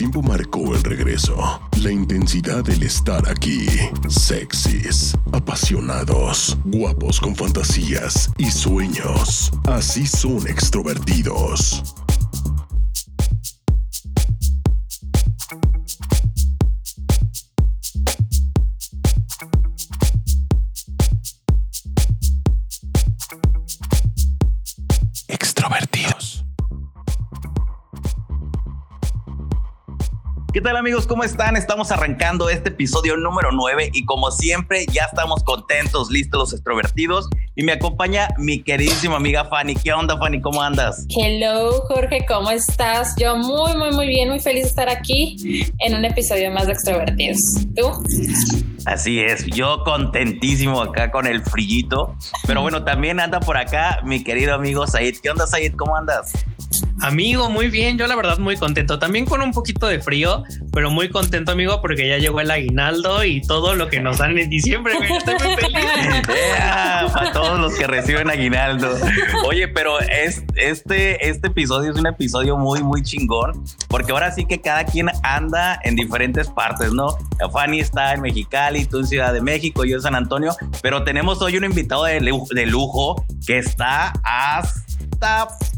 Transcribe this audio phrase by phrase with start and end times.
[0.00, 1.36] tiempo marcó el regreso.
[1.82, 3.66] La intensidad del estar aquí.
[4.08, 9.52] Sexys, apasionados, guapos con fantasías y sueños.
[9.66, 11.94] Así son extrovertidos.
[30.60, 31.06] ¿Qué tal amigos?
[31.06, 31.56] ¿Cómo están?
[31.56, 37.30] Estamos arrancando este episodio número 9 y como siempre ya estamos contentos, listos los extrovertidos
[37.56, 39.74] y me acompaña mi queridísima amiga Fanny.
[39.74, 40.42] ¿Qué onda Fanny?
[40.42, 41.06] ¿Cómo andas?
[41.16, 43.14] Hello Jorge, ¿cómo estás?
[43.16, 46.74] Yo muy, muy, muy bien, muy feliz de estar aquí en un episodio más de
[46.74, 47.40] extrovertidos.
[47.74, 47.90] ¿Tú?
[48.84, 52.16] Así es, yo contentísimo acá con el frillito,
[52.46, 55.16] pero bueno, también anda por acá mi querido amigo Said.
[55.22, 55.74] ¿Qué onda Said?
[55.74, 56.32] ¿Cómo andas?
[57.00, 57.98] Amigo, muy bien.
[57.98, 58.98] Yo la verdad muy contento.
[58.98, 63.24] También con un poquito de frío, pero muy contento, amigo, porque ya llegó el aguinaldo
[63.24, 64.94] y todo lo que nos dan en diciembre.
[65.16, 65.86] Estoy muy feliz.
[67.12, 68.96] para todos los que reciben aguinaldo.
[69.46, 74.44] Oye, pero es, este, este episodio es un episodio muy, muy chingón, porque ahora sí
[74.44, 77.16] que cada quien anda en diferentes partes, ¿no?
[77.52, 81.40] Fanny está en Mexicali, tú en Ciudad de México, yo en San Antonio, pero tenemos
[81.42, 84.79] hoy un invitado de de lujo que está hasta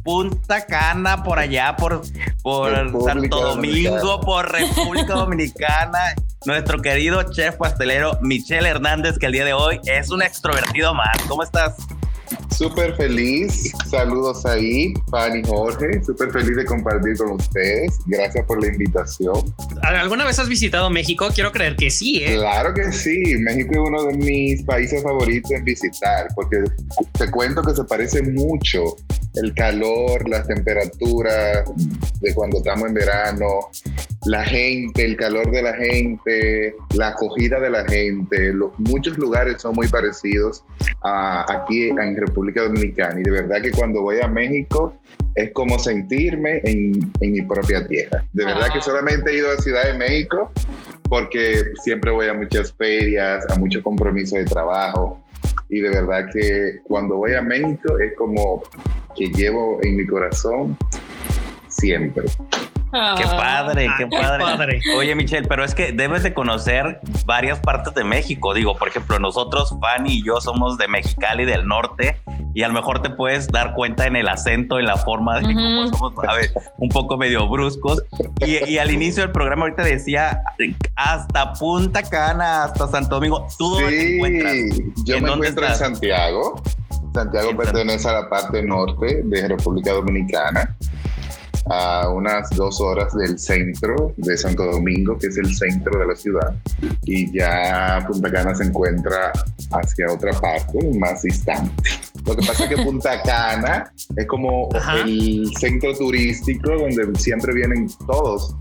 [0.04, 2.02] Punta Cana, por allá, por,
[2.42, 5.98] por Santo Domingo, por República Dominicana.
[6.44, 11.16] Nuestro querido chef pastelero Michelle Hernández, que el día de hoy es un extrovertido más.
[11.28, 11.76] ¿Cómo estás?
[12.53, 13.72] Súper feliz.
[13.91, 16.03] Saludos ahí, Fanny Jorge.
[16.05, 17.98] Súper feliz de compartir con ustedes.
[18.06, 19.55] Gracias por la invitación.
[19.83, 21.28] ¿Alguna vez has visitado México?
[21.34, 22.36] Quiero creer que sí, ¿eh?
[22.36, 23.20] Claro que sí.
[23.39, 26.62] México es uno de mis países favoritos en visitar porque
[27.19, 28.97] te cuento que se parece mucho
[29.34, 31.64] el calor, las temperaturas
[32.20, 33.47] de cuando estamos en verano,
[34.26, 38.52] la gente, el calor de la gente, la acogida de la gente.
[38.52, 40.64] Los, muchos lugares son muy parecidos
[41.02, 44.94] a, aquí en República Dominicana y de verdad que cuando voy a México
[45.34, 48.24] es como sentirme en, en mi propia tierra.
[48.32, 48.82] De verdad que ah.
[48.82, 50.52] solamente he ido a Ciudad de México
[51.08, 55.22] porque siempre voy a muchas ferias, a muchos compromisos de trabajo
[55.68, 58.62] y de verdad que cuando voy a México es como
[59.16, 60.77] que llevo en mi corazón
[61.68, 62.24] siempre.
[62.92, 64.80] Qué padre, qué padre.
[64.98, 68.53] Oye, Michelle, pero es que debes de conocer varias partes de México.
[68.53, 72.20] Digo, por ejemplo, nosotros, Fanny y yo, somos de Mexicali del norte
[72.55, 75.55] y a lo mejor te puedes dar cuenta en el acento, en la forma de
[75.55, 78.03] cómo somos, a ver, un poco medio bruscos.
[78.47, 80.42] Y, al inicio del programa ahorita decía
[80.95, 83.47] hasta Punta Cana, hasta Santo Domingo.
[83.57, 84.55] ¿Tú sí, te encuentras?
[85.07, 86.63] Yo me encuentro en Santiago.
[87.14, 90.77] Santiago pertenece a la parte norte de República Dominicana
[91.67, 96.17] a unas dos horas del centro de Santo Domingo, que es el centro de la
[96.17, 96.55] ciudad,
[97.05, 99.33] y ya Punta Cana se encuentra
[99.70, 101.73] hacia otra parte, más distante.
[102.27, 104.68] Lo que pasa es que Punta Cana es como
[105.05, 108.55] el centro turístico donde siempre vienen todos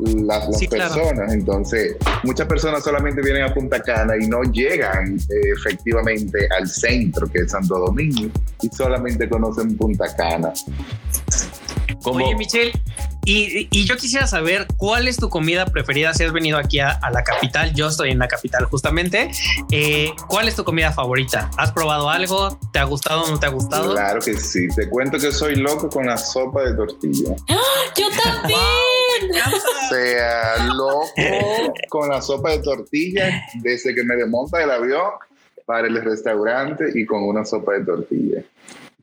[0.00, 1.32] las, personas.
[1.32, 7.26] Entonces, muchas personas solamente vienen a Punta Cana y no llegan eh, efectivamente al centro,
[7.28, 8.30] que es Santo Domingo,
[8.62, 10.52] y solamente conocen Punta Cana.
[12.04, 12.72] Oye, Michelle,
[13.30, 17.22] y, yo quisiera saber cuál es tu comida preferida si has venido aquí a, la
[17.22, 17.74] capital.
[17.74, 19.30] Yo estoy en la capital justamente.
[19.70, 21.50] Eh, ¿Cuál es tu comida favorita?
[21.58, 22.58] ¿Has probado algo?
[22.72, 23.92] ¿Te ha gustado o no te ha gustado?
[23.92, 24.68] Claro que sí.
[24.74, 27.34] Te cuento que soy loco con la sopa de tortilla.
[27.50, 27.56] ¡Ah!
[27.98, 28.58] Yo también.
[29.44, 31.04] o sea, loco
[31.90, 35.10] con la sopa de tortilla desde que me desmonta el avión
[35.66, 38.42] para el restaurante y con una sopa de tortilla.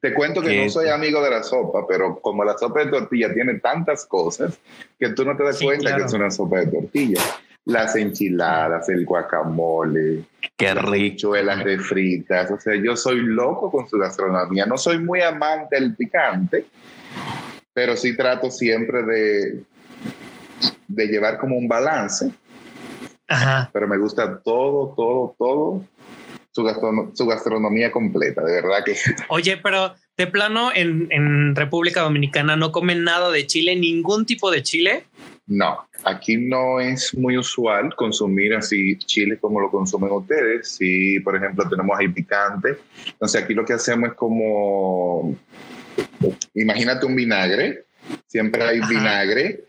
[0.05, 3.33] Te cuento que no soy amigo de la sopa, pero como la sopa de tortilla
[3.33, 4.55] tiene tantas cosas
[4.99, 7.19] que tú no te das cuenta que es una sopa de tortilla.
[7.65, 12.51] Las enchiladas, el guacamole, qué las refritas.
[12.51, 14.67] O sea, yo soy loco con su gastronomía.
[14.67, 16.67] No soy muy amante del picante,
[17.73, 19.63] pero sí trato siempre de,
[20.87, 22.31] de llevar como un balance.
[23.27, 23.71] Ajá.
[23.73, 25.94] Pero me gusta todo, todo, todo
[26.55, 28.95] su, gastronomía completa, de verdad que.
[29.27, 34.63] Oye, pero de plano en, República Dominicana no comen nada de chile, ningún tipo de
[34.63, 35.03] chile.
[35.47, 40.69] No, aquí no es muy usual consumir así chile como lo consumen ustedes.
[40.69, 42.77] Si, por ejemplo, tenemos ahí picante.
[43.05, 45.37] Entonces, aquí lo que hacemos es como,
[46.53, 47.83] imagínate un vinagre,
[48.27, 49.65] siempre hay vinagre,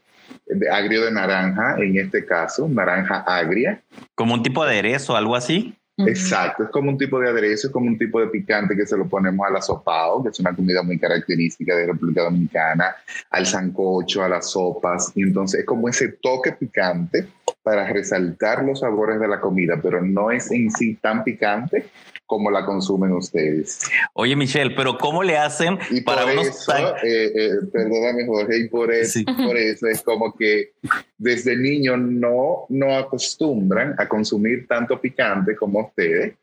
[0.47, 3.83] de agrio de naranja, en este caso, naranja agria.
[4.15, 5.75] Como un tipo de aderezo, algo así.
[5.99, 8.99] Exacto, es como un tipo de aderezo, es como un tipo de picante que se
[8.99, 12.95] lo ponemos al asopado, que es una comida muy característica de República Dominicana,
[13.31, 17.29] al sancocho, a las sopas, y entonces es como ese toque picante
[17.63, 21.87] para resaltar los sabores de la comida, pero no es en sí tan picante
[22.27, 23.81] como la consumen ustedes.
[24.13, 28.69] Oye, Michelle, pero ¿cómo le hacen y para por eso, eh, eh, perdóname Jorge, y
[28.69, 30.73] por eso, por eso es como que
[31.17, 36.35] desde niño no, no acostumbran a consumir tanto picante como ustedes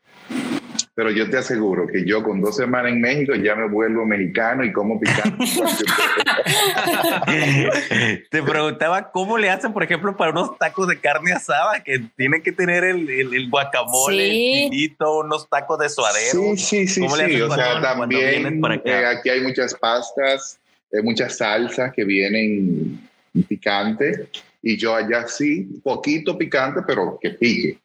[0.94, 4.64] pero yo te aseguro que yo con dos semanas en México ya me vuelvo mexicano
[4.64, 5.44] y como picante.
[8.30, 12.42] te preguntaba cómo le hacen, por ejemplo, para unos tacos de carne asada que tienen
[12.42, 14.70] que tener el, el, guacamole,
[15.00, 16.54] unos tacos de suadero.
[16.54, 17.08] Sí, sí, sí.
[17.08, 17.40] sí.
[17.40, 20.60] O sea, también eh, aquí hay muchas pastas,
[20.92, 23.00] eh, muchas salsas que vienen
[23.48, 24.28] picantes
[24.62, 27.80] y yo allá sí, poquito picante, pero que pique.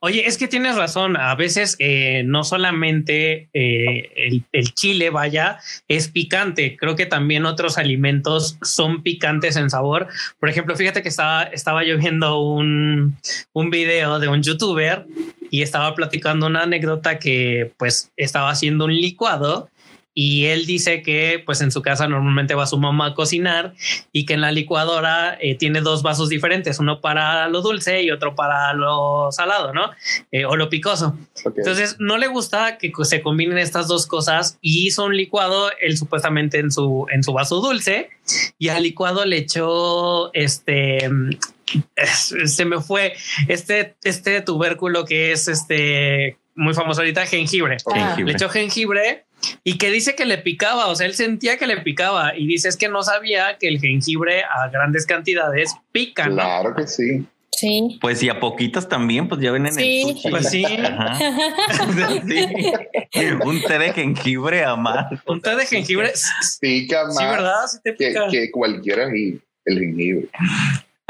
[0.00, 1.16] Oye, es que tienes razón.
[1.16, 5.58] A veces eh, no solamente eh, el, chile, vaya,
[5.88, 6.76] es picante.
[6.76, 10.08] Creo que también otros alimentos son picantes en sabor.
[10.38, 13.16] Por ejemplo, fíjate que estaba, estaba yo viendo un,
[13.52, 15.06] un video de un youtuber
[15.50, 19.70] y estaba platicando una anécdota que pues estaba haciendo un licuado
[20.20, 23.74] y él dice que pues en su casa normalmente va su mamá a cocinar
[24.10, 28.10] y que en la licuadora eh, tiene dos vasos diferentes, uno para lo dulce y
[28.10, 29.92] otro para lo salado, ¿no?
[30.32, 31.16] Eh, o lo picoso.
[31.56, 35.96] Entonces no le gusta que se combinen estas dos cosas y hizo un licuado él
[35.96, 38.10] supuestamente en su, en su vaso dulce
[38.58, 41.08] y al licuado le echó este
[42.16, 43.14] se me fue
[43.46, 47.76] este, este tubérculo que es este muy famoso ahorita, jengibre.
[48.24, 49.27] Le echó jengibre
[49.64, 52.68] y que dice que le picaba, o sea, él sentía que le picaba y dice
[52.68, 56.24] es que no sabía que el jengibre a grandes cantidades pica.
[56.24, 57.26] Claro que sí.
[57.50, 57.98] Sí.
[58.00, 60.30] Pues y a poquitas también, pues ya ven en el sushi.
[60.30, 60.64] Pues sí.
[63.44, 65.06] Un té de jengibre a más.
[65.26, 66.12] Un té de jengibre
[66.60, 67.16] pica más.
[67.16, 67.66] Sí, ¿verdad?
[67.66, 68.28] Sí te pica.
[68.30, 70.28] Que, que cualquiera el jengibre.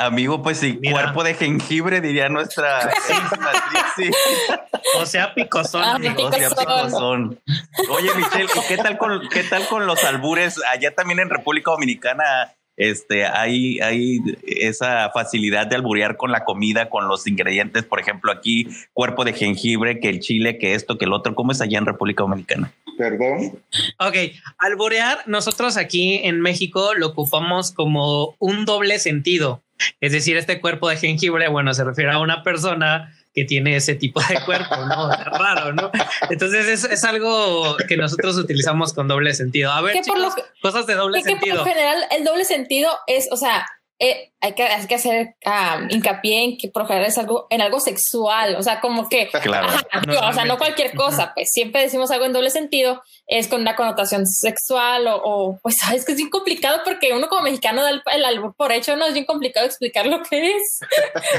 [0.00, 2.89] Amigo, pues sí, cuerpo de jengibre diría nuestra
[3.97, 4.09] sí.
[4.97, 5.83] O sea, picosón.
[5.85, 7.41] Ah, o sea, picosón.
[7.91, 10.62] Oye, Michelle, ¿qué tal con qué tal con los albures?
[10.73, 16.88] Allá también en República Dominicana este, hay, hay esa facilidad de alburear con la comida,
[16.88, 21.04] con los ingredientes, por ejemplo, aquí cuerpo de jengibre, que el chile, que esto, que
[21.04, 21.34] el otro.
[21.34, 22.72] ¿Cómo es allá en República Dominicana?
[22.96, 23.58] Perdón.
[23.98, 24.16] Ok,
[24.58, 29.62] alburear, nosotros aquí en México lo ocupamos como un doble sentido.
[30.00, 33.94] Es decir, este cuerpo de jengibre, bueno, se refiere a una persona que tiene ese
[33.94, 35.11] tipo de cuerpo, ¿no?
[35.11, 35.93] raro, ¿no?
[36.29, 39.70] Entonces es, es, algo que nosotros utilizamos con doble sentido.
[39.70, 41.61] A ver, chicos, cosas de doble sentido.
[41.61, 43.64] en general, el doble sentido es, o sea,
[44.00, 45.35] eh, hay, que, hay que hacer
[45.89, 49.67] hincapié en que por es algo en algo sexual, o sea, como que, claro.
[50.23, 53.75] o sea, no cualquier cosa, pues siempre decimos algo en doble sentido, es con una
[53.75, 58.25] connotación sexual o, pues sabes que es bien complicado porque uno como mexicano da el,
[58.25, 60.81] algo por hecho, no es bien complicado explicar lo que es.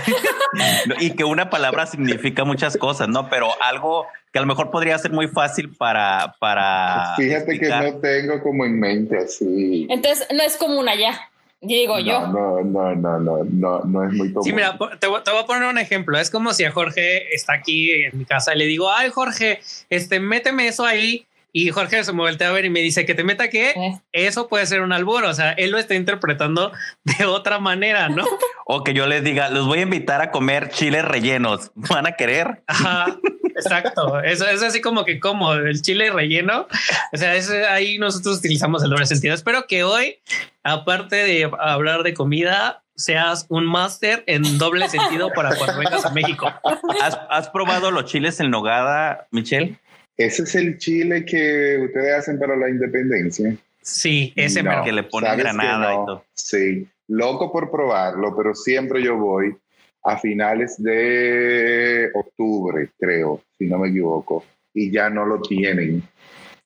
[0.99, 3.29] y que una palabra significa muchas cosas, ¿no?
[3.29, 6.35] Pero algo que a lo mejor podría ser muy fácil para...
[6.39, 9.87] para Fíjate que no tengo como en mente así.
[9.89, 11.29] Entonces, no es común allá
[11.61, 12.27] digo yo.
[12.27, 14.43] No, no, no, no, no, no es muy común.
[14.43, 16.17] Sí, mira, te, voy a poner un ejemplo.
[16.17, 19.59] Es como si a Jorge está aquí en mi casa y le digo, ay, Jorge,
[19.89, 21.25] este, méteme eso ahí.
[21.51, 24.01] Y Jorge se me voltea a ver y me dice que te meta que eh.
[24.11, 25.23] eso puede ser un albur.
[25.25, 26.71] O sea, él lo está interpretando
[27.03, 28.25] de otra manera, ¿no?
[28.65, 31.71] o que yo les diga, los voy a invitar a comer chiles rellenos.
[31.75, 32.63] ¿Van a querer?
[32.67, 33.17] Ajá.
[33.55, 34.21] Exacto.
[34.21, 36.67] Eso es así como que como el chile relleno.
[37.11, 39.33] O sea, es, ahí nosotros utilizamos el doble sentido.
[39.33, 40.19] Espero que hoy,
[40.63, 46.11] aparte de hablar de comida, seas un máster en doble sentido para cuando vengas a
[46.11, 46.51] México.
[47.29, 49.79] ¿Has, probado los chiles en nogada, Michelle?
[50.19, 53.55] Ese es el chile que ustedes hacen para la independencia.
[53.81, 56.25] Sí, ese que le ponen granada y todo.
[56.33, 59.55] Sí, loco por probarlo, pero siempre yo voy
[60.03, 66.03] a finales de octubre, creo, si no me equivoco, y ya no lo tienen.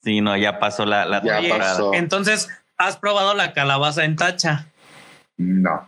[0.04, 1.94] Sí, no, ya pasó la, la ya pasó.
[1.94, 4.66] Entonces, ¿has probado la calabaza en tacha?
[5.38, 5.88] No.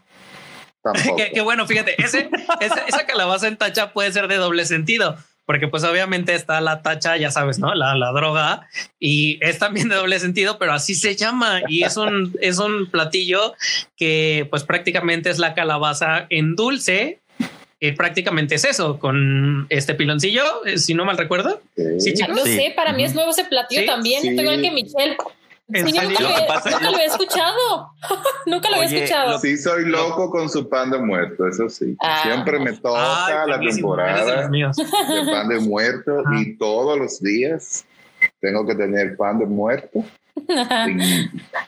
[1.34, 2.30] que, bueno, fíjate, ese,
[2.60, 7.18] esa calabaza en tacha puede ser de doble sentido, porque pues obviamente está la tacha,
[7.18, 7.74] ya sabes, ¿no?
[7.75, 8.68] La, la, droga
[9.00, 12.90] y es también de doble sentido, pero así se llama y es un, es un
[12.90, 13.54] platillo
[13.96, 17.20] que pues prácticamente es la calabaza en dulce
[17.82, 21.62] eh, prácticamente es eso, con este piloncillo, eh, si no mal recuerdo.
[22.00, 22.36] Sí, chicos.
[22.36, 25.18] No sé, para mí es nuevo ese platillo también, igual que Michelle.
[25.68, 27.92] Nunca, lo, había escuchado.
[28.46, 29.40] nunca lo había escuchado.
[29.40, 31.96] Sí, soy loco con su pan de muerto, eso sí.
[32.02, 32.22] Ah.
[32.24, 37.86] Siempre me toca la temporada de pan de muerto y todos los días
[38.40, 40.04] tengo que tener pan de muerto.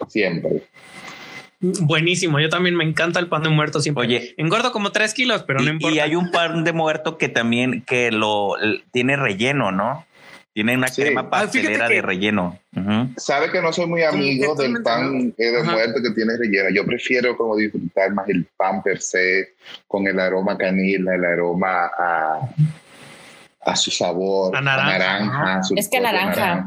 [0.08, 0.64] siempre.
[1.60, 4.06] Buenísimo, yo también me encanta el pan de muerto siempre.
[4.06, 5.96] Oye, engordo como tres kilos, pero no importa.
[5.96, 8.56] Y hay un pan de muerto que también que lo
[8.92, 10.06] tiene relleno, ¿no?
[10.58, 12.58] Tiene una crema ah, pastelera de relleno.
[13.16, 16.70] Sabe que no soy muy amigo del pan de muerto que tiene relleno.
[16.74, 19.54] Yo prefiero como disfrutar más el pan per se,
[19.88, 21.92] con el aroma canela, el aroma
[23.64, 25.62] a, su sabor, a naranja.
[25.76, 26.66] es que naranja.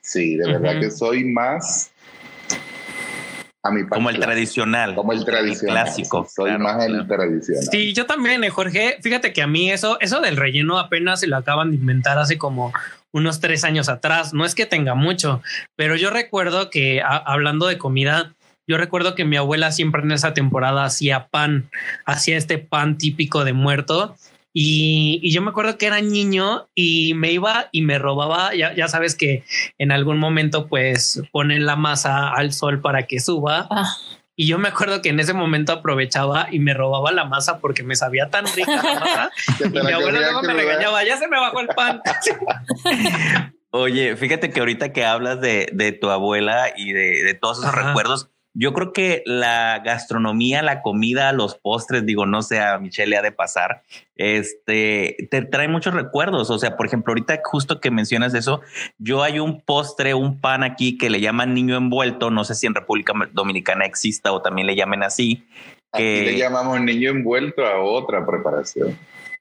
[0.00, 1.92] Sí, de verdad que soy más
[3.62, 4.96] a mi Como el tradicional.
[4.96, 5.84] Como el tradicional.
[5.84, 6.26] clásico.
[6.28, 7.64] Soy más el tradicional.
[7.70, 8.98] Sí, yo también, eh, Jorge.
[9.02, 12.38] Fíjate que a mí eso, eso del relleno apenas se lo acaban de inventar hace
[12.38, 12.72] como
[13.14, 14.34] unos tres años atrás.
[14.34, 15.40] No es que tenga mucho,
[15.76, 18.34] pero yo recuerdo que hablando de comida,
[18.66, 21.70] yo recuerdo que mi abuela siempre en esa temporada hacía pan,
[22.04, 24.16] hacía este pan típico de muerto
[24.52, 28.88] y, yo me acuerdo que era niño y me iba y me robaba, ya, ya
[28.88, 29.44] sabes que
[29.78, 33.68] en algún momento pues ponen la masa al sol para que suba.
[33.70, 33.96] Ah.
[34.36, 37.82] Y yo me acuerdo que en ese momento aprovechaba y me robaba la masa porque
[37.84, 39.30] me sabía tan rica la masa.
[39.64, 42.00] y mi abuela luego me regañaba, ya se me bajó el pan.
[43.70, 47.74] Oye, fíjate que ahorita que hablas de, de tu abuela y de, de todos esos
[47.74, 53.10] recuerdos, yo creo que la gastronomía, la comida, los postres, digo, no sé, a Michelle
[53.10, 53.82] le ha de pasar,
[54.14, 56.50] este, te trae muchos recuerdos.
[56.50, 58.60] O sea, por ejemplo, ahorita justo que mencionas eso,
[58.98, 62.66] yo hay un postre, un pan aquí que le llaman niño envuelto, no sé si
[62.66, 65.44] en República Dominicana exista o también le llamen así.
[65.90, 68.96] Aquí le llamamos niño envuelto a otra preparación.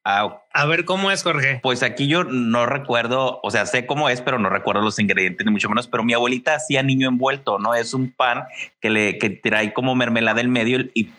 [0.05, 1.59] A ver cómo es, Jorge.
[1.63, 5.45] Pues aquí yo no recuerdo, o sea, sé cómo es, pero no recuerdo los ingredientes
[5.45, 5.87] ni mucho menos.
[5.87, 8.43] Pero mi abuelita hacía niño envuelto, no es un pan
[8.81, 11.09] que le que trae como mermelada en medio y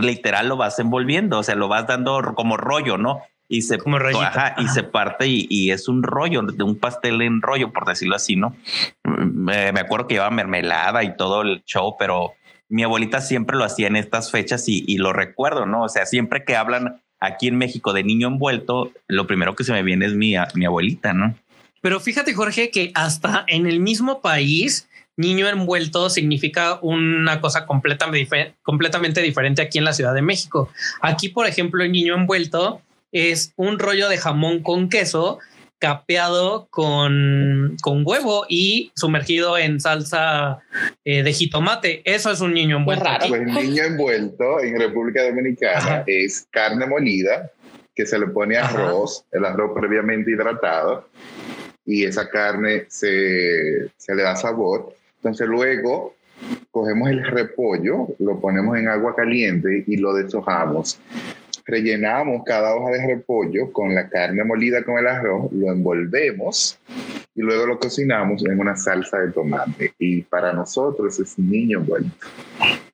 [0.00, 3.22] literal lo vas envolviendo, o sea, lo vas dando como rollo, ¿no?
[3.48, 3.98] Y se, como
[4.58, 8.36] y se parte y, es un rollo, de un pastel en rollo, por decirlo así,
[8.36, 8.56] ¿no?
[9.04, 12.32] Me, acuerdo que llevaba mermelada y todo el show, pero
[12.70, 15.82] mi abuelita siempre lo hacía en estas fechas y, y lo recuerdo, ¿no?
[15.82, 19.72] O sea, siempre que hablan aquí en México de niño envuelto, lo primero que se
[19.72, 21.34] me viene es mi, mi abuelita, ¿no?
[21.80, 28.54] Pero fíjate, Jorge, que hasta en el mismo país, niño envuelto significa una cosa completamente,
[28.62, 30.70] completamente diferente aquí en la Ciudad de México.
[31.02, 32.80] Aquí, por ejemplo, el niño envuelto
[33.12, 35.38] es un rollo de jamón con queso
[35.84, 40.60] capeado con, con huevo y sumergido en salsa
[41.04, 42.00] eh, de jitomate.
[42.06, 43.04] Eso es un niño envuelto.
[43.28, 47.50] Pues el niño envuelto en República Dominicana es carne molida
[47.94, 51.06] que se le pone arroz, el arroz previamente hidratado
[51.84, 54.96] y esa carne se, se le da sabor.
[55.16, 56.14] Entonces luego
[56.70, 60.98] cogemos el repollo, lo ponemos en agua caliente y lo deshojamos
[61.64, 66.78] rellenamos cada hoja de repollo con la carne molida con el arroz, lo envolvemos
[67.36, 69.94] y luego lo cocinamos en una salsa de tomate.
[69.98, 72.10] Y para nosotros es niño bueno.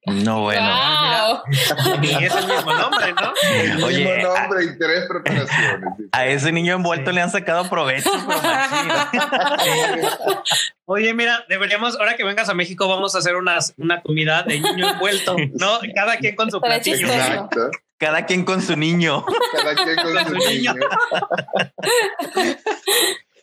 [0.06, 1.42] No, bueno.
[2.02, 3.34] Y es el mismo nombre, ¿no?
[3.52, 5.90] El mismo nombre y tres preparaciones.
[6.12, 8.10] A ese niño envuelto le han sacado provecho.
[10.86, 14.58] Oye, mira, deberíamos, ahora que vengas a México, vamos a hacer unas, una comida de
[14.58, 15.78] niño envuelto, ¿no?
[15.94, 17.06] Cada quien con su platillo.
[17.06, 17.70] Exacto.
[18.00, 19.24] Cada quien con su niño.
[19.52, 20.72] Cada quien con, su, niño.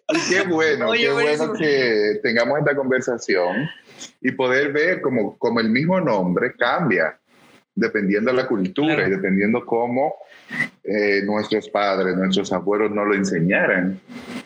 [0.10, 3.70] y qué bueno, qué bueno que tengamos esta conversación
[4.20, 7.20] y poder ver como, como el mismo nombre cambia
[7.76, 10.16] dependiendo de la cultura y dependiendo cómo
[10.84, 14.02] eh, nuestros padres, nuestros abuelos no lo enseñaran.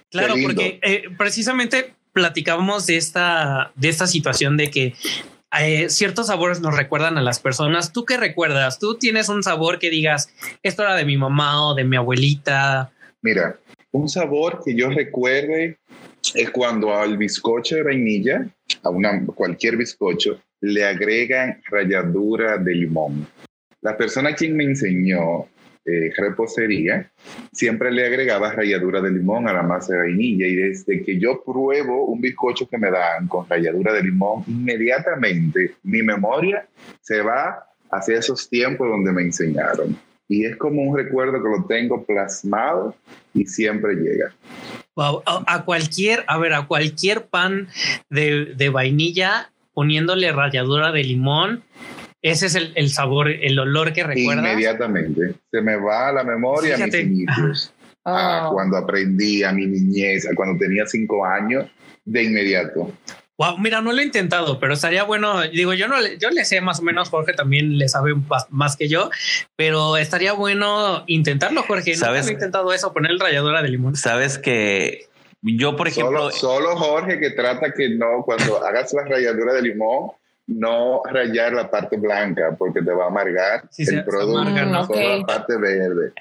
[0.10, 4.94] Claro, porque eh, precisamente platicábamos de esta, de esta situación de que
[5.60, 7.92] eh, ciertos sabores nos recuerdan a las personas.
[7.92, 8.80] ¿Tú qué recuerdas?
[8.80, 12.92] ¿Tú tienes un sabor que digas, esto era de mi mamá o de mi abuelita?
[13.22, 13.60] Mira,
[13.92, 15.78] un sabor que yo recuerde
[16.34, 18.48] es cuando al bizcocho de vainilla,
[18.84, 23.28] a cualquier bizcocho, le agregan ralladura de limón.
[23.82, 25.48] La persona quien me enseñó
[25.86, 27.12] eh, repostería,
[27.52, 31.44] siempre le agregaba ralladura de limón a la masa de vainilla y desde que yo
[31.44, 36.68] pruebo un bizcocho que me dan con ralladura de limón, inmediatamente mi memoria
[37.02, 39.98] se va hacia esos tiempos donde me enseñaron.
[40.28, 42.96] Y es como un recuerdo que lo tengo plasmado
[43.34, 44.34] y siempre llega.
[44.96, 47.68] A, cualquier, a ver, a cualquier pan
[48.10, 51.64] de, de vainilla poniéndole ralladura de limón,
[52.22, 54.46] ese es el, sabor, el olor que recuerdas.
[54.46, 55.36] Inmediatamente.
[55.50, 57.74] Se me va a la memoria a mis inicios.
[58.04, 58.50] A ah.
[58.52, 61.66] cuando aprendí, a mi niñez, a cuando tenía cinco años,
[62.06, 62.92] de inmediato.
[63.38, 65.42] Wow, mira, no lo he intentado, pero estaría bueno.
[65.42, 68.14] Digo, yo no le, yo le sé más o menos, Jorge también le sabe
[68.50, 69.10] más que yo,
[69.56, 71.96] pero estaría bueno intentarlo, Jorge.
[71.96, 72.26] ¿Sabes?
[72.26, 73.96] No he intentado eso, poner el ralladura de limón.
[73.96, 75.08] Sabes que
[75.42, 80.12] yo, por ejemplo, solo, Jorge que trata que no, cuando hagas la ralladura de limón,
[80.56, 85.58] no rayar la parte blanca porque te va a amargar el producto, no la parte
[85.58, 86.14] verde.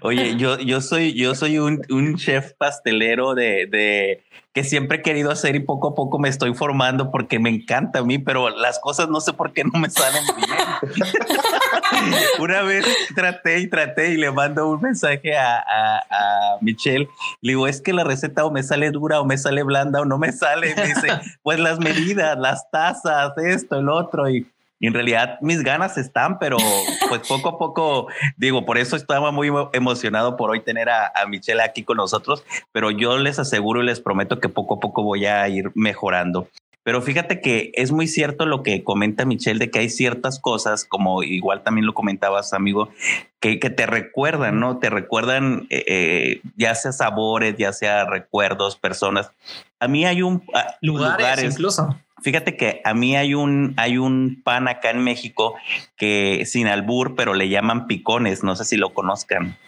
[0.00, 4.22] Oye, yo, yo soy, yo soy un, un chef pastelero de, de
[4.52, 7.98] que siempre he querido hacer y poco a poco me estoy formando porque me encanta
[7.98, 10.94] a mí, pero las cosas no sé por qué no me salen bien.
[12.38, 12.84] Una vez
[13.14, 17.08] traté y traté y le mando un mensaje a, a, Michelle.
[17.40, 20.04] Le digo, es que la receta o me sale dura o me sale blanda o
[20.04, 20.74] no me sale.
[20.74, 21.08] me dice,
[21.42, 24.28] pues las medidas, las tazas, esto, el otro.
[24.28, 24.46] Y
[24.84, 26.58] y en realidad mis ganas están, pero
[27.08, 31.62] pues poco a poco, digo, por eso estaba muy emocionado por hoy tener a, Michelle
[31.62, 35.24] aquí con nosotros, pero yo les aseguro y les prometo que poco a poco voy
[35.24, 36.48] a ir mejorando.
[36.84, 40.84] Pero fíjate que es muy cierto lo que comenta Michelle de que hay ciertas cosas,
[40.84, 42.90] como igual también lo comentabas, amigo,
[43.40, 44.78] que, que te recuerdan, ¿no?
[44.78, 49.30] Te recuerdan eh, eh, ya sea sabores, ya sea recuerdos, personas.
[49.80, 53.98] A mí hay un ah, lugares, lugares incluso Fíjate que a mí hay un, hay
[53.98, 55.56] un pan acá en México
[55.94, 58.42] que sin albur, pero le llaman picones.
[58.42, 59.58] No sé si lo conozcan.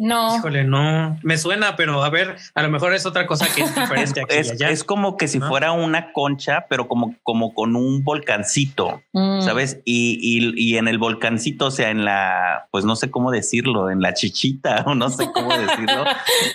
[0.00, 0.34] No.
[0.34, 1.18] Híjole, no.
[1.22, 4.34] Me suena, pero a ver, a lo mejor es otra cosa que es diferente aquí
[4.34, 9.42] es, es como que si fuera una concha, pero como, como con un volcancito, mm.
[9.42, 9.82] ¿sabes?
[9.84, 13.90] Y, y, y, en el volcancito, o sea, en la, pues no sé cómo decirlo,
[13.90, 16.06] en la chichita, o no sé cómo decirlo,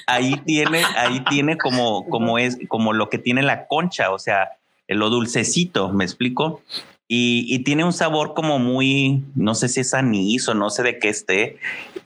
[0.07, 4.53] ahí tiene, ahí tiene como, como es, como lo que tiene la concha, o sea,
[4.87, 6.63] lo dulcecito, ¿me explico?
[7.07, 10.97] Y, tiene un sabor como muy, no sé si es anís o no sé de
[10.97, 11.59] qué esté,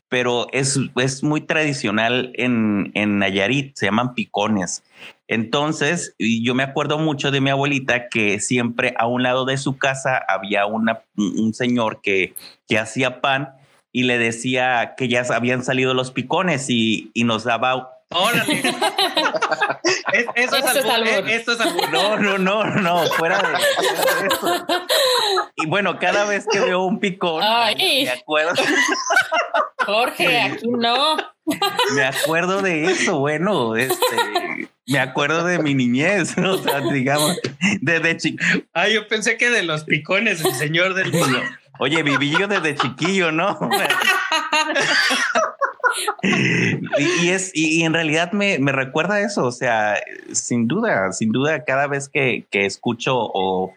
[0.10, 4.84] pero es, es muy tradicional en, en Nayarit, se llaman picones.
[5.28, 9.78] Entonces, yo me acuerdo mucho de mi abuelita que siempre a un lado de su
[9.78, 12.34] casa había una, un señor que,
[12.68, 13.54] que hacía pan
[13.92, 18.60] y le decía que ya habían salido los picones y, y nos daba Órale.
[20.36, 21.10] eso, es algo.
[21.10, 21.88] Eh, esto es algo.
[21.92, 24.68] No, no, no, no, fuera de, eso.
[25.56, 27.44] Y bueno, cada vez que veo un picón,
[27.78, 28.54] me acuerdo.
[29.86, 31.18] Jorge, aquí no.
[31.96, 37.40] Me acuerdo de eso, bueno, este, me acuerdo de mi niñez, o sea, digamos,
[37.82, 38.44] desde chico.
[38.74, 41.12] Ah, yo pensé que de los picones, el señor del
[41.80, 43.58] Oye, viví yo desde chiquillo, ¿no?
[47.22, 49.98] y, es, y, en realidad me, recuerda eso, o sea,
[50.34, 53.74] sin duda, sin duda, cada vez que, escucho o,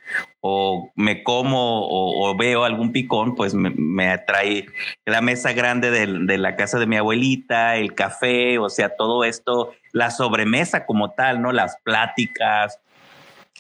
[0.97, 4.67] me como o, veo algún picón, pues me, atrae
[5.07, 9.73] la mesa grande de, la casa de mi abuelita, el café, o sea, todo esto,
[9.93, 11.53] la sobremesa como tal, ¿no?
[11.53, 12.81] Las pláticas,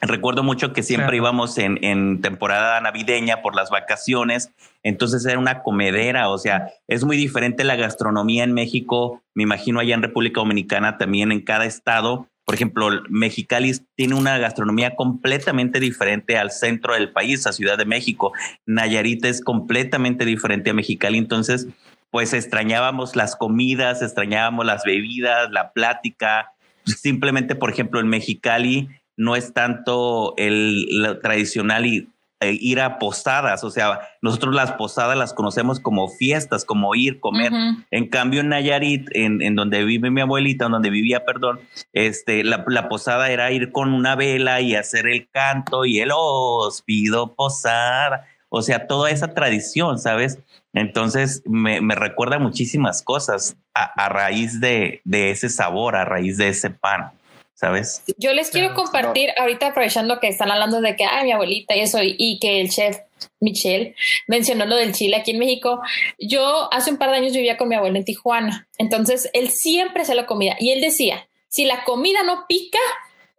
[0.04, 4.50] Recuerdo mucho que siempre íbamos en, en, temporada navideña por las vacaciones,
[4.82, 9.78] entonces era una comedera, o sea, es muy diferente la gastronomía en México, me imagino
[9.78, 12.26] allá en República Dominicana también en cada estado.
[12.44, 17.84] Por ejemplo, Mexicali tiene una gastronomía completamente diferente al centro del país, a Ciudad de
[17.84, 18.32] México.
[18.66, 21.68] Nayarit es completamente diferente a Mexicali, entonces
[22.10, 26.52] pues extrañábamos las comidas, extrañábamos las bebidas, la plática.
[26.84, 28.88] Simplemente, por ejemplo, en Mexicali
[29.22, 32.08] no es tanto el, tradicional y,
[32.40, 37.20] e ir a posadas, o sea, nosotros las posadas las conocemos como fiestas, como ir,
[37.20, 37.52] comer.
[37.92, 41.60] En cambio, en Nayarit, en, donde vive mi abuelita, en donde vivía, perdón,
[41.92, 46.82] este, la, posada era ir con una vela y hacer el canto y el os
[46.82, 50.40] pido posada, o sea, toda esa tradición, ¿sabes?
[50.72, 56.70] Entonces me, recuerda muchísimas cosas a, raíz de, de ese sabor, a raíz de ese
[56.70, 57.12] pan.
[57.54, 58.02] ¿Sabes?
[58.18, 61.80] Yo les quiero compartir, ahorita aprovechando que están hablando de que, ay, mi abuelita y
[61.80, 62.98] eso, y, que el chef
[63.40, 63.94] Michelle
[64.26, 65.80] mencionó lo del chile aquí en México.
[66.18, 70.02] Yo hace un par de años vivía con mi abuelo en Tijuana, entonces él siempre
[70.02, 72.80] hacía la comida y él decía, si la comida no pica,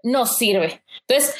[0.04, 0.84] no sirve.
[1.08, 1.36] Entonces,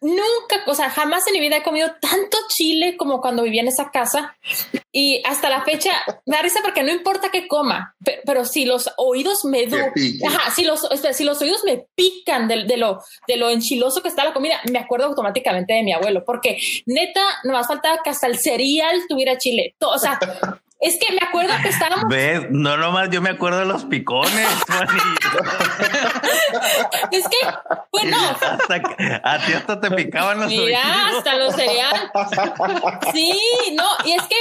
[0.00, 3.68] nunca, o sea, jamás en mi vida he comido tanto chile como cuando vivía en
[3.68, 4.36] esa casa.
[4.92, 5.90] Y hasta la fecha
[6.26, 9.66] me da risa porque no importa qué coma, pero, si los oídos me
[10.54, 14.24] si los, si los oídos me pican de, de, lo, de lo enchiloso que está
[14.24, 18.26] la comida, me acuerdo automáticamente de mi abuelo, porque neta, no más faltaba que hasta
[18.26, 19.74] el cereal tuviera chile.
[19.80, 20.18] o sea,
[20.82, 22.06] es que me acuerdo que estábamos.
[22.08, 22.50] ¿Ves?
[22.50, 24.32] No nomás yo me acuerdo de los picones,
[27.12, 27.36] Es que,
[27.92, 28.16] bueno.
[29.22, 32.10] a ti hasta te picaban los Mira, hasta los cereales.
[33.12, 33.38] Sí,
[33.74, 34.34] no, y es que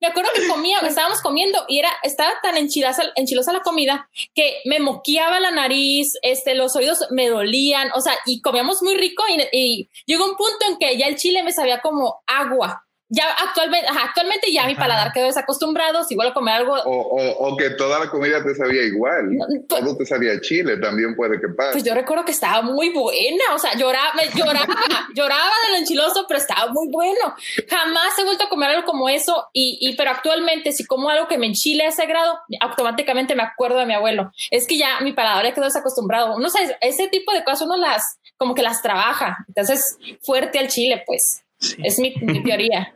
[0.00, 4.60] me acuerdo que comía, estábamos comiendo y era, estaba tan enchilosa, enchilosa la comida que
[4.66, 9.24] me moqueaba la nariz, este, los oídos me dolían, o sea, y comíamos muy rico
[9.28, 13.24] y, y llegó un punto en que ya el chile me sabía como agua ya
[13.32, 16.76] actualmente, actualmente ya mi paladar quedó desacostumbrado, si vuelvo a comer algo.
[16.84, 19.30] O, que toda la comida te sabía igual,
[19.68, 21.72] pues todo te sabía chile, también puede que pase.
[21.72, 24.66] Pues yo recuerdo que estaba muy buena, o sea, lloraba, lloraba,
[25.14, 27.34] lloraba de lo enchiloso, pero estaba muy bueno.
[27.68, 31.28] Jamás he vuelto a comer algo como eso, y, y pero actualmente si como algo
[31.28, 34.30] que me enchile a ese grado, automáticamente me acuerdo de mi abuelo.
[34.50, 36.38] Es que ya mi paladar ya quedó desacostumbrado.
[36.38, 39.38] No sé, ese tipo de cosas uno las, como que las trabaja.
[39.48, 41.42] Entonces, fuerte al chile, pues.
[41.82, 42.94] Es mi, teoría.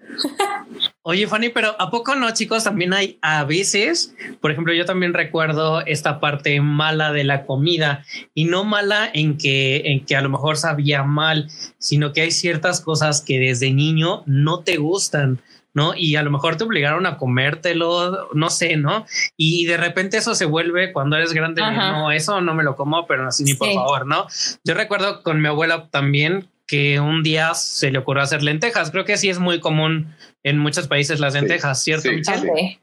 [1.02, 2.64] Oye, Fanny, pero ¿a poco no, chicos?
[2.64, 8.04] También hay a veces, por ejemplo, yo también recuerdo esta parte mala de la comida
[8.34, 12.30] y no mala en que, en que a lo mejor sabía mal, sino que hay
[12.30, 15.40] ciertas cosas que desde niño no te gustan.
[15.74, 15.94] ¿no?
[15.96, 19.06] Y a lo mejor te obligaron a comértelo, no sé, ¿no?
[19.38, 23.06] Y de repente eso se vuelve cuando eres grande, no, eso no me lo como,
[23.06, 24.26] pero así ni por favor, ¿no?
[24.64, 28.90] Yo recuerdo con mi abuela también que un día se le ocurrió hacer lentejas.
[28.90, 32.78] Creo que sí es muy común en muchos países las lentejas, ¿cierto, Michelle?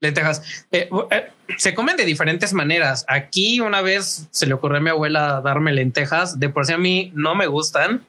[0.00, 0.66] Lentejas.
[0.72, 1.26] Eh, eh,
[1.58, 3.04] se comen de diferentes maneras.
[3.08, 6.40] Aquí una vez se le ocurrió a mi abuela darme lentejas.
[6.40, 8.02] De por sí a mí no me gustan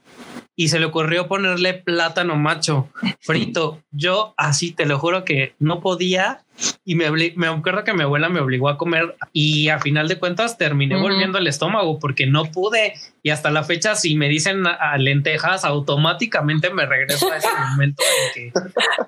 [0.55, 3.81] y se le ocurrió ponerle plátano macho frito.
[3.91, 6.41] Yo así te lo juro que no podía
[6.85, 10.17] y me, me acuerdo que mi abuela me obligó a comer y a final de
[10.17, 14.65] cuentas terminé volviendo al estómago porque no pude y hasta la fecha si me dicen
[14.65, 18.03] a, lentejas automáticamente me regreso a ese momento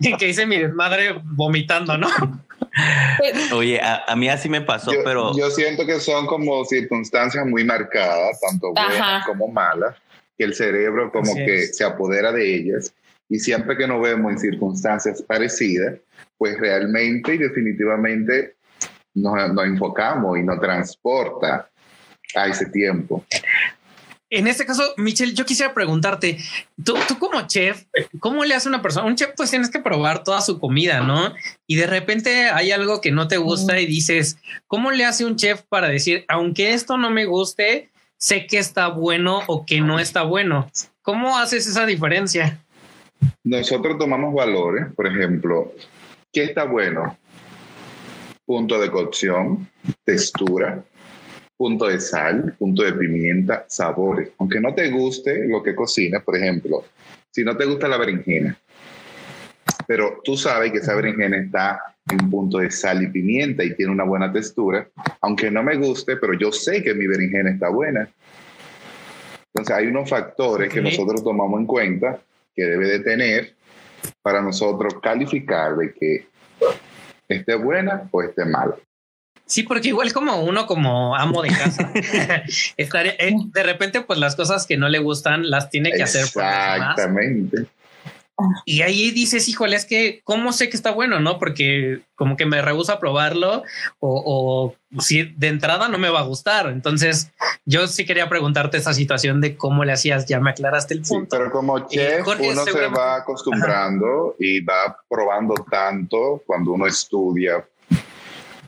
[0.01, 2.09] en que, hice mi madre vomitando, ¿no?
[3.53, 8.39] Oye, a, mí así me pasó, pero yo siento que son como circunstancias muy marcadas,
[8.41, 9.95] tanto buenas como malas
[10.37, 12.93] que el cerebro como que se apodera de ellas
[13.29, 15.95] y siempre que nos vemos en circunstancias parecidas,
[16.37, 18.55] pues realmente y definitivamente
[19.13, 21.69] nos, nos enfocamos y nos transporta
[22.35, 23.25] a ese tiempo.
[24.29, 26.37] En este caso, Michelle, yo quisiera preguntarte,
[26.83, 27.85] tú, tú como chef,
[28.19, 29.07] ¿cómo le hace una persona?
[29.07, 31.33] Un chef pues tienes que probar toda su comida, ¿no?
[31.65, 35.37] Y de repente hay algo que no te gusta y dices, ¿cómo le hace un
[35.37, 39.99] chef para decir, aunque esto no me guste, sé que está bueno o que no
[39.99, 40.69] está bueno.
[41.01, 42.63] ¿Cómo haces esa diferencia?
[43.43, 45.73] Nosotros tomamos valores, por ejemplo,
[46.31, 47.17] ¿qué está bueno?
[48.45, 49.69] Punto de cocción,
[50.03, 50.83] textura,
[51.57, 54.29] punto de sal, punto de pimienta, sabores.
[54.37, 56.85] Aunque no te guste lo que cocinas, por ejemplo,
[57.31, 58.57] si no te gusta la berenjena,
[59.87, 63.73] pero tú sabes que esa berenjena está en un punto de sal y pimienta y
[63.75, 64.87] tiene una buena textura,
[65.21, 68.09] aunque no me guste, pero yo sé que mi berenjena está buena.
[69.53, 72.19] Entonces hay unos factores que nosotros tomamos en cuenta
[72.55, 73.55] que debe de tener
[74.21, 76.27] para nosotros calificar de que
[77.27, 78.75] esté buena o esté mala.
[79.45, 84.67] Sí, porque igual como uno como amo de casa, eh, de repente pues las cosas
[84.67, 86.23] que no le gustan las tiene que hacer.
[86.23, 87.65] Exactamente.
[88.65, 91.39] Y ahí dices, híjole, es que cómo sé que está bueno, ¿no?
[91.39, 93.63] Porque como que me rehuso a probarlo
[93.99, 96.67] o, si de entrada no me va a gustar.
[96.67, 97.31] Entonces,
[97.65, 101.35] yo sí quería preguntarte esa situación de cómo le hacías, ya me aclaraste el punto.
[101.35, 107.65] pero como chef, uno se va acostumbrando y va probando tanto cuando uno estudia.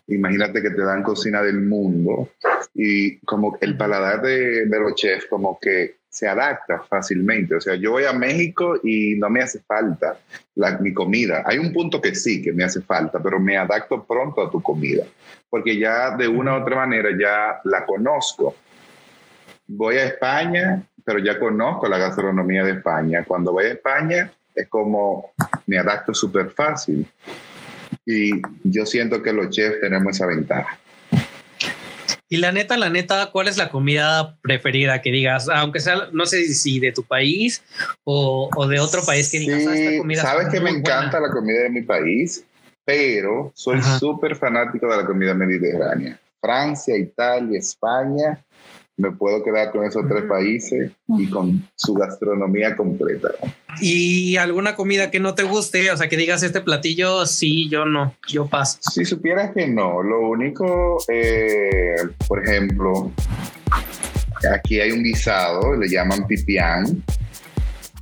[0.07, 2.29] Imagínate que te dan cocina del mundo
[2.73, 7.55] y como el paladar de, de los chefs como que se adapta fácilmente.
[7.55, 10.17] O sea, yo voy a México y no me hace falta
[10.55, 11.43] la, mi comida.
[11.45, 14.61] Hay un punto que sí, que me hace falta, pero me adapto pronto a tu
[14.61, 15.05] comida,
[15.49, 18.55] porque ya de una u otra manera ya la conozco.
[19.67, 23.23] Voy a España, pero ya conozco la gastronomía de España.
[23.23, 25.31] Cuando voy a España es como
[25.67, 27.07] me adapto súper fácil.
[28.05, 30.79] Y yo siento que los chefs tenemos esa ventaja.
[32.31, 35.49] Y la neta, la neta, ¿cuál es la comida preferida que digas?
[35.49, 37.63] Aunque sea, no sé si de tu país
[38.03, 41.61] o, de otro país que digas, ah, esta comida Sabes que me encanta la comida
[41.61, 42.45] de mi país,
[42.85, 46.19] pero soy súper fanático de la comida mediterránea.
[46.39, 48.39] Francia, Italia, España
[48.99, 53.29] me puedo quedar con esos tres países y con su gastronomía completa.
[53.79, 55.89] ¿Y alguna comida que no te guste?
[55.89, 58.79] O sea, que digas este platillo, sí, yo no, yo paso.
[58.81, 61.95] Si supieras que no, lo único, eh,
[62.27, 63.09] por ejemplo,
[64.53, 67.01] aquí hay un guisado, le llaman pipián.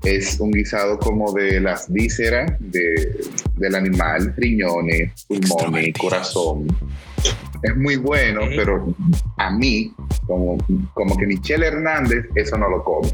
[0.03, 6.67] Es un guisado como de las vísceras del animal, riñones, pulmones, corazón
[7.63, 8.95] es muy bueno, pero
[9.37, 9.93] a mí,
[10.27, 10.57] como,
[10.93, 13.09] como que Michelle Hernández, eso no lo come.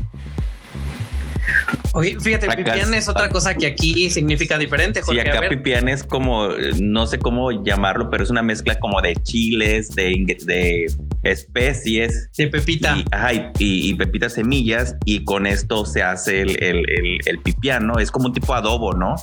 [1.96, 5.02] Oye, fíjate, pipián es otra cosa que aquí significa diferente.
[5.02, 6.48] Jorge, sí, acá pipián es como,
[6.80, 12.32] no sé cómo llamarlo, pero es una mezcla como de chiles, de, de especies.
[12.36, 12.98] De pepita.
[12.98, 18.00] Y, ajá, y, pepita semillas, y con esto se hace el, el, el, pipián, ¿no?
[18.00, 19.16] Es como un tipo adobo, ¿no?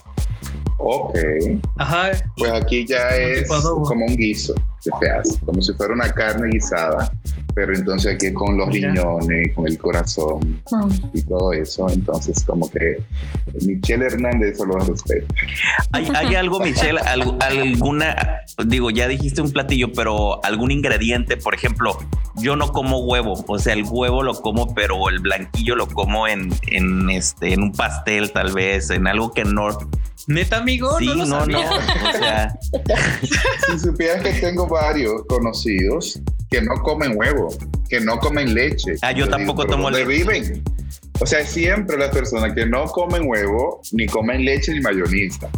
[0.78, 1.18] Ok.
[1.76, 2.12] Ajá.
[2.36, 7.10] Pues aquí ya es como un guiso se hace, como si fuera una carne guisada
[7.54, 10.88] pero entonces aquí con los riñones, con el corazón ah.
[11.12, 13.02] y todo eso, entonces como que
[13.62, 15.26] Michelle Hernández solo respeto.
[15.92, 21.98] ¿Hay, ¿Hay algo, Michelle, alguna, digo, ya dijiste un platillo, pero algún ingrediente, por ejemplo,
[22.36, 26.28] yo no como huevo, o sea, el huevo lo como, pero el blanquillo lo como
[26.28, 29.68] en, en, este, en un pastel tal vez, en algo que no...
[30.26, 32.54] Neta, amigo, sí, no, no, no, o sea...
[33.66, 37.48] si supieras que tengo varios conocidos que no comen huevo,
[37.88, 38.94] que no comen leche.
[39.02, 40.04] Ah, yo tampoco tomo leche.
[40.04, 40.64] viven?
[41.20, 45.50] O sea, siempre las personas que no comen huevo, ni comen leche ni mayonesa.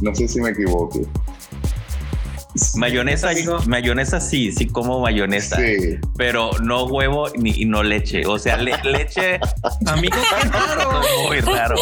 [0.00, 1.00] No sé si me equivoco.
[2.76, 3.30] Mayonesa,
[3.66, 5.58] mayonesa sí, sí como mayonesa,
[6.16, 8.26] pero no huevo ni no leche.
[8.26, 9.40] O sea, leche,
[9.86, 10.16] amigo,
[10.52, 11.02] raro.
[11.26, 11.76] muy raro.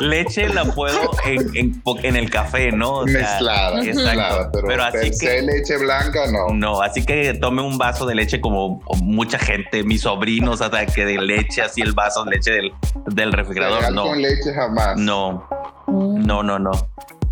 [0.00, 2.98] leche la puedo en, en, el café, ¿no?
[2.98, 3.40] O sea,
[3.74, 6.48] mezclada, pero, así que leche blanca no.
[6.54, 11.04] No, así que tome un vaso de leche como mucha gente, mis sobrinos, hasta que
[11.04, 12.72] de leche así el vaso de leche del,
[13.06, 13.92] del refrigerador.
[13.92, 14.04] No.
[14.04, 14.96] Con leche jamás.
[14.96, 15.46] No,
[15.86, 16.70] no, no, no.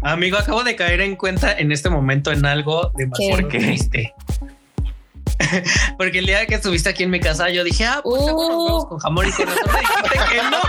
[0.03, 4.15] Amigo, acabo de caer en cuenta en este momento en algo demasiado triste.
[5.99, 8.87] Porque el día que estuviste aquí en mi casa, yo dije, ah, pues uh.
[8.89, 10.61] con jamón y con eso me dijiste que no.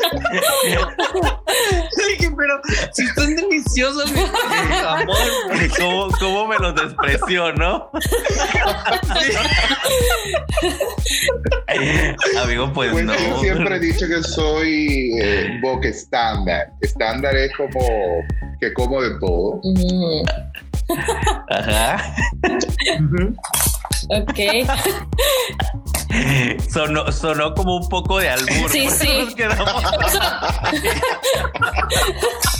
[2.08, 2.60] dije, pero
[2.92, 5.16] si están deliciosos mis jamón.
[5.78, 7.90] ¿Cómo, ¿Cómo, me los despreció, no?
[12.42, 13.14] Amigo, pues, pues, no.
[13.14, 16.72] Yo siempre he dicho que soy eh, boca estándar.
[16.80, 17.80] Estándar es como
[18.60, 19.60] que como de todo.
[21.48, 22.14] Ajá.
[24.08, 24.38] Ok.
[26.70, 28.70] Sonó, sonó como un poco de albur.
[28.70, 29.34] Sí, sí.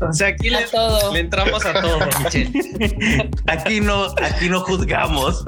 [0.00, 0.66] o sea, aquí le,
[1.12, 3.30] le, entramos a todo, Michelle.
[3.46, 5.44] Aquí no, aquí no juzgamos.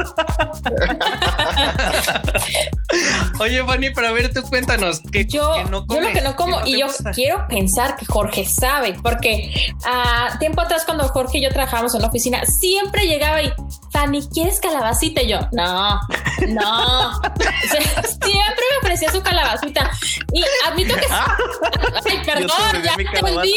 [3.41, 5.01] Oye, Fanny, pero a ver, tú cuéntanos.
[5.13, 8.95] Que, yo, no yo lo que no como, y yo quiero pensar que Jorge sabe,
[9.03, 9.51] porque
[9.85, 13.53] a ah, tiempo atrás, cuando Jorge y yo trabajábamos en la oficina, siempre llegaba y
[13.93, 15.23] Fanny, ¿quieres calabacita?
[15.23, 16.01] Y yo, no,
[16.49, 17.21] no.
[17.63, 19.91] siempre me ofrecía su calabacita.
[20.33, 21.07] Y admito que.
[21.11, 23.55] Ay, perdón, ya te volví.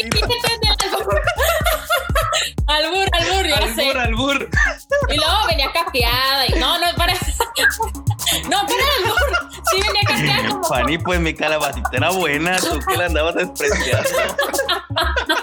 [2.66, 3.90] albur, albur, ya albur, sé.
[3.98, 4.50] Albur,
[5.08, 6.46] Y luego venía capeada.
[6.46, 7.14] Y no, no, para.
[8.44, 9.60] No, para albur.
[9.70, 10.48] Sí, venía capeada.
[10.48, 10.64] Como...
[10.64, 12.56] Fanny, pues mi calabacita era buena.
[12.58, 14.08] Tú que la andabas despreciando.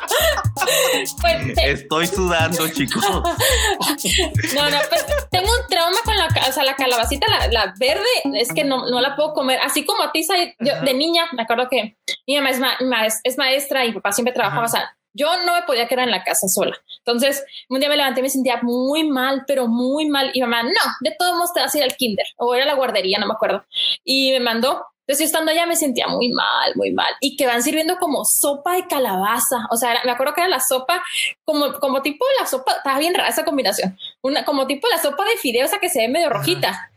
[1.22, 3.04] Pues, Estoy sudando, chicos.
[3.10, 8.04] No, no, pues tengo un trauma con la, o sea, la calabacita, la, verde,
[8.36, 9.60] es que no, no, la puedo comer.
[9.64, 10.26] Así como a ti,
[10.60, 11.98] yo de niña, me acuerdo que
[12.28, 15.64] mi mamá es, es maestra y mi papá siempre trabajaba, o sea, yo no me
[15.64, 16.78] podía quedar en la casa sola.
[17.00, 20.32] Entonces, un día me levanté y me sentía muy mal, pero muy mal.
[20.34, 22.76] Y mamá, no, de todos modos te vas a ir al kinder o era la
[22.76, 23.66] guardería, no me acuerdo.
[24.04, 27.12] Y me mandó entonces, estando allá me sentía muy mal, muy mal.
[27.20, 29.66] Y que van sirviendo como sopa de calabaza.
[29.72, 31.02] O sea, me acuerdo que era la sopa,
[31.44, 33.98] como, como tipo la sopa, estaba bien rara esa combinación.
[34.22, 36.92] Una, como tipo la sopa de fideo, esa que se ve medio rojita,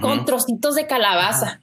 [0.00, 1.60] con trocitos de calabaza.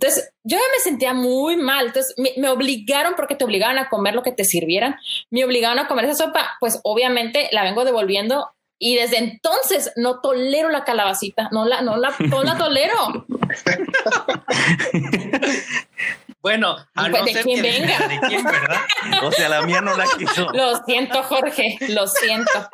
[0.00, 1.86] Entonces, yo me sentía muy mal.
[1.86, 4.94] Entonces, me, me, obligaron, porque te obligaban a comer lo que te sirvieran,
[5.30, 6.56] me obligaron a comer esa sopa.
[6.60, 11.96] Pues obviamente la vengo devolviendo y desde entonces no tolero la calabacita, no la, no
[11.96, 13.26] la, no la tolero.
[16.42, 17.98] bueno, a no de quién venga.
[18.06, 18.82] De quién, ¿verdad?
[19.24, 20.52] O sea, la mía no la quiso.
[20.52, 22.70] Lo siento, Jorge, lo siento.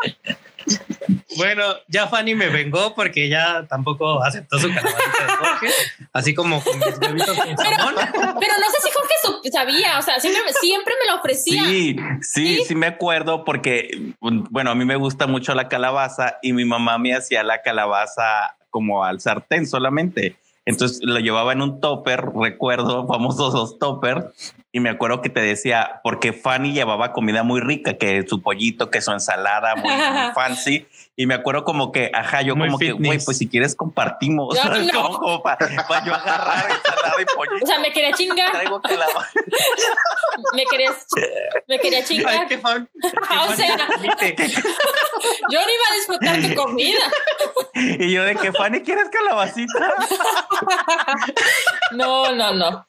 [1.36, 5.68] Bueno, ya Fanny me vengó porque ya tampoco aceptó su calabacita de Jorge,
[6.12, 7.76] así como con mis bebitos con pero,
[8.14, 9.14] pero no sé si Jorge
[9.54, 11.64] sabía, o sea, siempre, siempre me lo ofrecía.
[11.64, 16.52] Sí, sí, sí, me acuerdo porque, bueno, a mí me gusta mucho la calabaza y
[16.52, 20.36] mi mamá me hacía la calabaza como al sartén solamente.
[20.66, 24.32] Entonces lo llevaba en un topper, recuerdo, famosos los topper,
[24.72, 28.90] y me acuerdo que te decía, porque Fanny llevaba comida muy rica, que su pollito,
[28.90, 29.92] que su ensalada muy,
[30.34, 30.86] fancy.
[31.16, 34.58] Y me acuerdo como que, ajá, yo como que, güey, pues si quieres compartimos.
[34.92, 35.68] como, para
[36.04, 37.64] yo agarrar ensalada y pollito.
[37.64, 38.50] O sea, me quería chingar.
[38.50, 39.06] Traigo que la...
[40.54, 41.06] me querías,
[41.68, 42.34] me quería chingar.
[42.40, 42.90] Ay, qué fan.
[43.00, 43.76] o sea,
[45.50, 47.10] yo no iba a disfrutar tu comida.
[47.74, 49.94] y yo de que Fanny, ¿quieres calabacita?
[51.92, 52.86] no, no, no.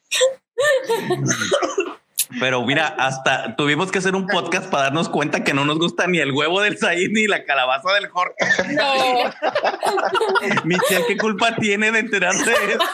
[2.40, 6.06] Pero mira, hasta tuvimos que hacer un podcast para darnos cuenta que no nos gusta
[6.06, 8.34] ni el huevo del Said ni la calabaza del Jorge.
[8.74, 8.94] No.
[10.64, 12.84] Michelle, ¿qué culpa tiene de enterarse de eso?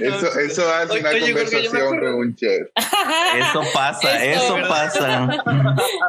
[0.00, 2.68] eso, eso hace una conversación con un chef.
[3.36, 5.28] Eso pasa, eso, pasa.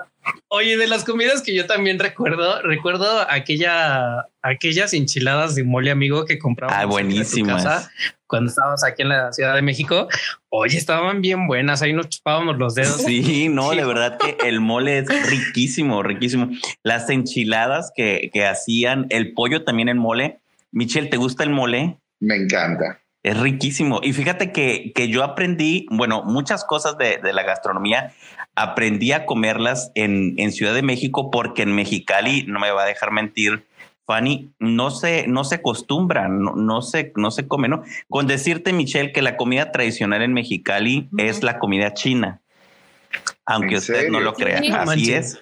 [0.48, 6.26] Oye, de las comidas que yo también recuerdo, recuerdo aquella, aquellas enchiladas de mole amigo
[6.26, 6.76] que compramos.
[6.78, 7.90] Ah, buenísimas.
[8.28, 10.08] cuando estábamos aquí en la Ciudad de México.
[10.50, 11.82] Oye, estaban bien buenas.
[11.82, 13.02] Ahí nos chupábamos los dedos.
[13.02, 16.50] Sí, no, de verdad que el mole es riquísimo, riquísimo.
[16.84, 20.40] Las enchiladas que, que hacían, el pollo también en mole
[20.74, 22.00] Michelle, ¿te gusta el mole?
[22.20, 23.00] Me encanta.
[23.24, 24.02] Es riquísimo.
[24.04, 28.14] Y fíjate que, que yo aprendí, bueno, muchas cosas de, de, la gastronomía,
[28.54, 32.86] aprendí a comerlas en, en, Ciudad de México porque en Mexicali, no me va a
[32.86, 33.66] dejar mentir,
[34.06, 37.84] Fanny, no se, no se acostumbra, no, no, se, no se come, ¿no?
[38.10, 42.42] Con decirte, Michelle, que la comida tradicional en Mexicali es la comida china.
[43.46, 45.40] Aunque usted no lo crea, así es.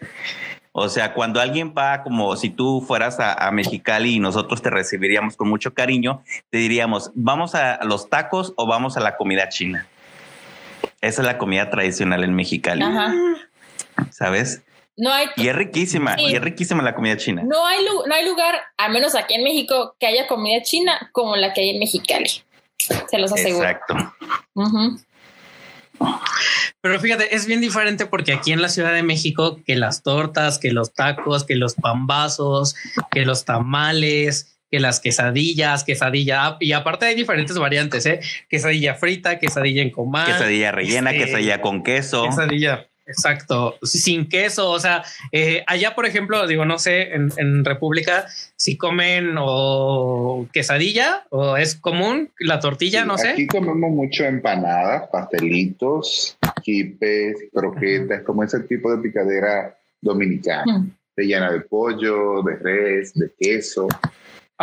[0.73, 5.35] O sea, cuando alguien va, como si tú fueras a, Mexicali y nosotros te recibiríamos
[5.35, 9.87] con mucho cariño, te diríamos, ¿vamos a los tacos o vamos a la comida china?
[11.01, 12.85] Esa es la comida tradicional en Mexicali.
[14.11, 14.61] ¿Sabes?
[14.95, 15.27] No hay.
[15.35, 17.43] Y es riquísima, y es riquísima la comida china.
[17.43, 21.35] No hay, no hay lugar, al menos aquí en México, que haya comida china como
[21.35, 22.29] la que hay en Mexicali.
[22.77, 23.67] Se los aseguro.
[23.67, 23.95] Exacto.
[26.81, 30.57] Pero fíjate, es bien diferente porque aquí en la Ciudad de México, que las tortas,
[30.57, 32.75] que los tacos, que los pambazos,
[33.11, 38.21] que los tamales, que las quesadillas, quesadilla, y aparte hay diferentes variantes, ¿eh?
[38.49, 40.25] Quesadilla frita, quesadilla en comal.
[40.25, 42.23] Quesadilla rellena, este, quesadilla con queso.
[42.23, 48.27] Quesadilla Exacto, sin queso, o sea, eh, allá por ejemplo, digo, no sé, en, República,
[48.55, 53.29] si comen o quesadilla o es común la tortilla, no sé.
[53.29, 60.91] Aquí comemos mucho empanadas, pastelitos, quipes, croquetas, como ese tipo de picadera dominicana, mm.
[61.15, 63.87] rellena de pollo, de res, de queso.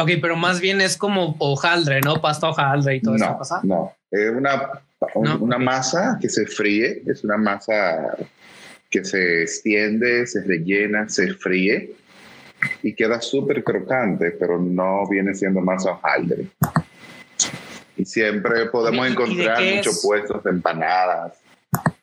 [0.01, 2.21] Ok, pero más bien es como hojaldre, ¿no?
[2.21, 3.37] Pasta hojaldre y todo eso.
[3.65, 4.81] No, es una,
[5.15, 8.17] una masa que se fríe, es una masa
[8.91, 11.97] que se extiende, se rellena, se fríe
[12.83, 16.47] y queda súper crocante, pero no viene siendo masa hojaldre.
[17.97, 21.39] Y siempre podemos encontrar muchos puestos de empanadas,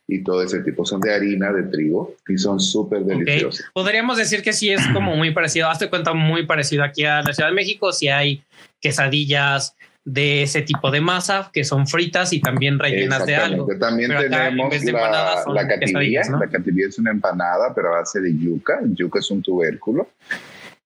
[0.08, 0.86] y todo ese tipo.
[0.86, 3.65] Son de harina de trigo y son súper deliciosos.
[3.74, 5.70] Podríamos decir que sí es como muy parecido.
[5.70, 7.91] Hazte cuenta, muy parecido aquí a la Ciudad de México.
[7.91, 8.44] Si hay
[8.80, 13.68] quesadillas de ese tipo de masa que son fritas y también rellenas de algo.
[13.80, 16.22] También tenemos la, la cativía.
[16.39, 18.80] La cativía es una empanada, pero a base de yuca.
[18.84, 20.08] Yuca es un tubérculo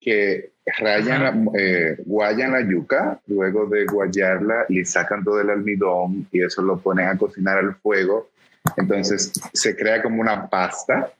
[0.00, 6.42] que rayan, eh, guayan la yuca, luego de guayarla le sacan todo el almidón y
[6.42, 8.30] eso lo ponen a cocinar al fuego
[8.76, 11.12] entonces se crea como una pasta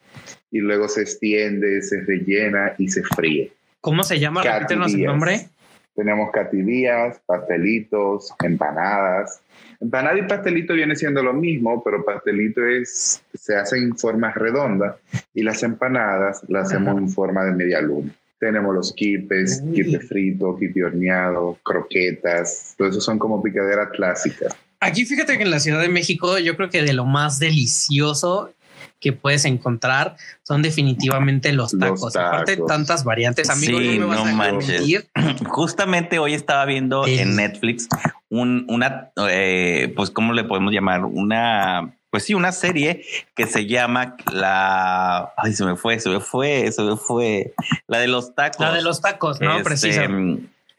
[0.51, 3.53] y luego se extiende, se rellena y se fríe.
[3.81, 4.43] ¿Cómo se llama?
[4.43, 5.49] Repítenos el nombre.
[5.95, 9.41] Tenemos catillas, pastelitos, empanadas.
[9.81, 14.97] Empanada y pastelito viene siendo lo mismo, pero pastelito es, se hace en forma redonda
[15.35, 18.13] y las empanadas las hacemos en forma de media luna.
[18.39, 24.57] Tenemos los quipes, quipe frito, quipe horneado, croquetas, todo eso son como picaderas clásicas.
[24.81, 28.53] Aquí fíjate que en la Ciudad de México yo creo que de lo más delicioso
[28.99, 32.17] que puedes encontrar son definitivamente los tacos.
[32.17, 35.07] Aparte tantas variantes, amigos, sí, no, manches.
[35.49, 37.89] Justamente hoy estaba viendo en Netflix
[38.29, 41.05] un, una, eh, pues, ¿cómo le podemos llamar?
[41.05, 46.21] Una, pues sí, una serie que se llama la, ay, se me fue, se me
[46.21, 47.55] fue, se me fue,
[47.87, 48.61] la de los tacos.
[48.61, 49.59] La de los tacos, ¿no?
[49.59, 50.09] Este,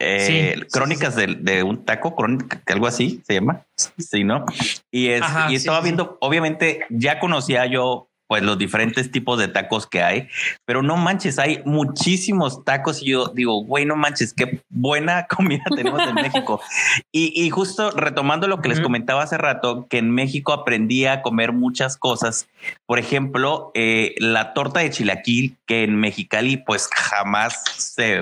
[0.03, 3.65] eh, crónicas De, un taco, crónica, algo así se llama.
[3.97, 4.45] Sí, ¿no?
[4.91, 9.85] Y, es, y estaba viendo, obviamente ya conocía yo pues los diferentes tipos de tacos
[9.87, 10.29] que hay,
[10.63, 15.65] pero no manches, hay muchísimos tacos y yo digo, güey, no manches, qué buena comida
[15.75, 16.61] tenemos en México.
[17.11, 21.51] Y, justo retomando lo que les comentaba hace rato, que en México aprendí a comer
[21.51, 22.47] muchas cosas.
[22.85, 28.21] Por ejemplo, eh, la torta de chilaquil, que en Mexicali pues jamás se,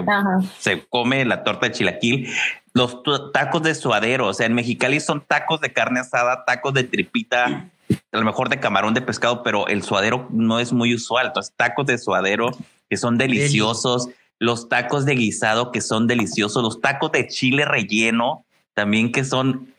[0.57, 2.29] se come la torta de chilaquil
[2.73, 4.27] los tacos de suadero.
[4.27, 7.69] O sea, en Mexicali son tacos de carne asada, tacos de tripita,
[8.11, 11.27] a lo mejor de camarón de pescado, pero el suadero no es muy usual.
[11.27, 12.51] Entonces, tacos de suadero
[12.89, 18.45] que son deliciosos, los tacos de guisado que son deliciosos, los tacos de chile relleno
[18.73, 19.73] también que son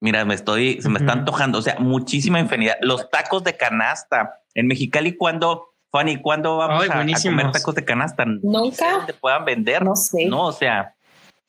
[0.00, 2.76] Mira, me estoy, se me están antojando, o sea, muchísima infinidad.
[2.82, 8.24] Los tacos de canasta en Mexicali, cuando, Fanny, ¿cuándo vamos a, comer tacos de canasta?
[8.24, 9.06] Nunca.
[9.06, 9.84] te puedan vender.
[9.84, 10.26] No sé.
[10.26, 10.94] No, o sea,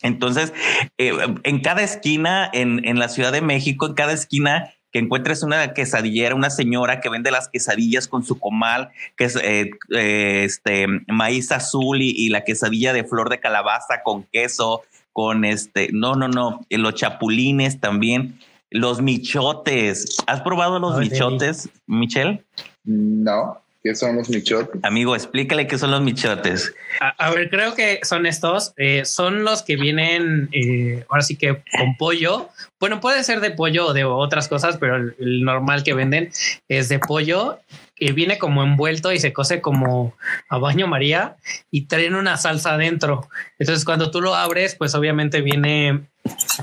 [0.02, 0.52] entonces,
[0.98, 1.12] eh,
[1.44, 5.74] en cada esquina, en, en la Ciudad de México, en cada esquina que encuentres una
[5.74, 10.88] quesadillera, una señora que vende las quesadillas con su comal, que es eh, eh, este
[11.08, 14.82] maíz azul y, y, la quesadilla de flor de calabaza con queso,
[15.14, 18.40] con este, no, no, no, los chapulines también,
[18.72, 20.18] los michotes.
[20.28, 22.44] ¿Has probado los michotes, Michelle?
[22.84, 23.62] No.
[23.82, 24.82] ¿Qué son los michotes?
[24.84, 26.74] Amigo, explícale qué son los michotes.
[27.00, 28.74] A, ver, creo que son estos.
[28.76, 32.50] Eh, son los que vienen, eh, ahora sí que con pollo.
[32.80, 36.30] Bueno, puede ser de pollo o de otras cosas, pero el normal que venden
[36.68, 37.60] es de pollo
[38.00, 40.16] que viene como envuelto y se cose como
[40.48, 41.36] a baño María
[41.70, 43.30] y traen una salsa adentro.
[43.60, 46.02] Entonces cuando tú lo abres, pues obviamente viene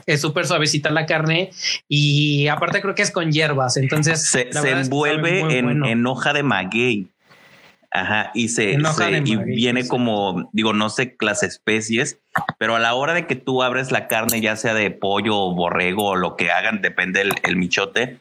[0.06, 1.50] es súper suavecita la carne
[1.88, 3.76] y aparte creo que es con hierbas.
[3.76, 7.08] Entonces se, envuelve en, hoja de maguey.
[7.92, 8.76] Ajá, y se,
[9.24, 12.18] y viene como, digo, no sé las especies,
[12.58, 15.54] pero a la hora de que tú abres la carne, ya sea de pollo o
[15.54, 18.18] borrego o lo que hagan, depende del el michote,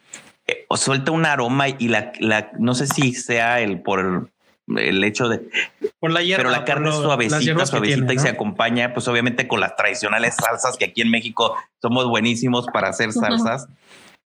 [0.48, 4.30] eh, suelta un aroma y la, la, no sé si sea el por
[4.68, 5.48] el hecho de
[6.00, 9.60] por la hierba, pero la carne es suavecita, suavecita y se acompaña, pues obviamente con
[9.60, 13.68] las tradicionales salsas que aquí en México somos buenísimos para hacer salsas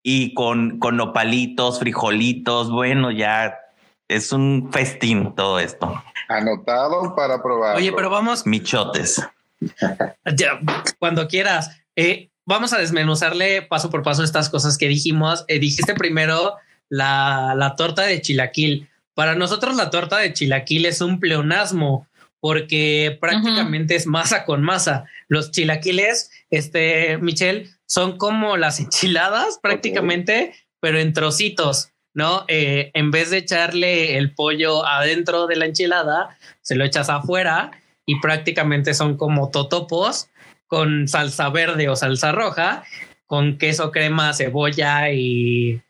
[0.04, 2.72] y con, con nopalitos, frijolitos.
[2.72, 3.60] Bueno, ya
[4.08, 6.02] es un festín todo esto.
[6.28, 7.76] Anotado para probar.
[7.76, 8.46] Oye, pero vamos.
[8.46, 9.22] Michotes.
[10.36, 10.60] ya,
[11.00, 11.82] cuando quieras.
[11.96, 15.46] Eh, vamos a desmenuzarle paso por paso estas cosas que dijimos.
[15.48, 16.56] Eh, dijiste primero
[16.90, 18.90] la, la, torta de chilaquil.
[19.14, 22.08] Para nosotros la torta de chilaquil es un pleonasmo
[22.40, 25.06] porque prácticamente es masa con masa.
[25.28, 32.46] Los chilaquiles, este, Michelle, son como las enchiladas prácticamente, pero en trocitos, ¿no?
[32.48, 37.70] Eh, en vez de echarle el pollo adentro de la enchilada, se lo echas afuera
[38.08, 40.30] y prácticamente son como totopos
[40.70, 42.84] con salsa verde o salsa roja,
[43.26, 45.82] con queso, crema, cebolla y,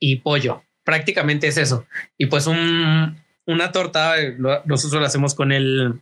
[0.00, 0.64] y pollo.
[0.84, 1.86] Prácticamente es eso.
[2.16, 4.14] Y pues un, una torta,
[4.64, 6.00] nosotros la hacemos con el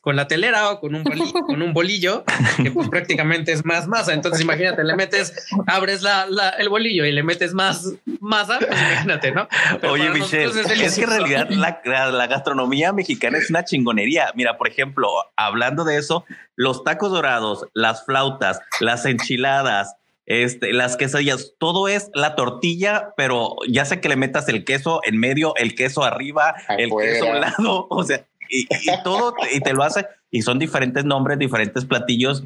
[0.00, 2.24] con la telera o con un bolillo, con un bolillo
[2.62, 4.12] que pues prácticamente es más masa.
[4.14, 6.26] Entonces imagínate, le metes, abres la,
[6.58, 9.48] el bolillo y le metes más masa, pues imagínate, ¿no?
[9.88, 11.80] Oye, Michelle, es, que en realidad la,
[12.10, 14.32] la, gastronomía mexicana es una chingonería.
[14.34, 16.24] Mira, por ejemplo, hablando de eso,
[16.56, 23.56] los tacos dorados, las flautas, las enchiladas, este, las quesadillas, todo es la tortilla, pero
[23.68, 27.40] ya sé que le metas el queso en medio, el queso arriba, el queso al
[27.42, 28.66] lado, o sea, y,
[29.04, 32.44] todo, y te lo hace, y son diferentes nombres, diferentes platillos,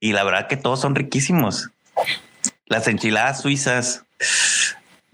[0.00, 1.70] y la verdad que todos son riquísimos.
[2.66, 4.04] Las enchiladas suizas,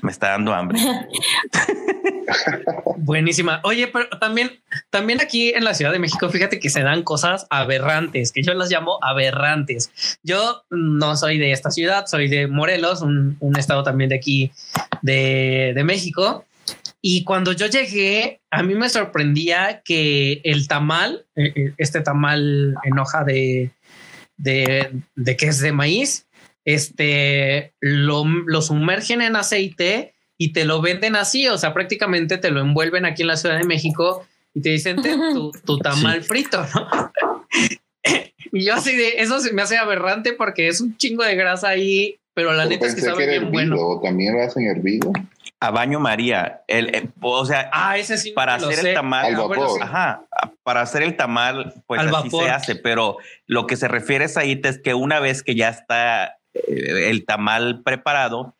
[0.00, 0.78] me está dando hambre.
[2.98, 3.60] Buenísima.
[3.64, 4.60] Oye, pero también,
[4.90, 8.54] también aquí en la Ciudad de México, fíjate que se dan cosas aberrantes, que yo
[8.54, 10.18] las llamo aberrantes.
[10.22, 14.52] Yo no soy de esta ciudad, soy de Morelos, un, estado también de aquí
[15.02, 16.44] de, de México.
[17.00, 22.74] Y cuando yo llegué, a mí me sorprendía que el tamal, eh, eh, este tamal
[22.82, 23.70] en hoja de,
[24.36, 26.26] de, de que es de maíz,
[26.64, 31.48] este lo, lo, sumergen en aceite y te lo venden así.
[31.48, 34.96] O sea, prácticamente te lo envuelven aquí en la Ciudad de México y te dicen
[34.96, 37.12] tu, tu, tamal frito, ¿no?
[38.52, 41.68] y yo así de eso se me hace aberrante porque es un chingo de grasa
[41.68, 44.00] ahí, pero la neta es que sabe bien bueno.
[44.00, 45.10] También lo hacen hervido
[45.58, 46.62] a baño María.
[46.68, 49.36] El, eh, o sea, ah, ese sí para hacer el tamal,
[49.80, 50.22] ajá,
[50.62, 53.16] para hacer el tamal, pues así se hace, pero
[53.48, 57.26] lo que se refiere a ahí es que una vez que ya está eh, el
[57.26, 58.54] tamal preparado,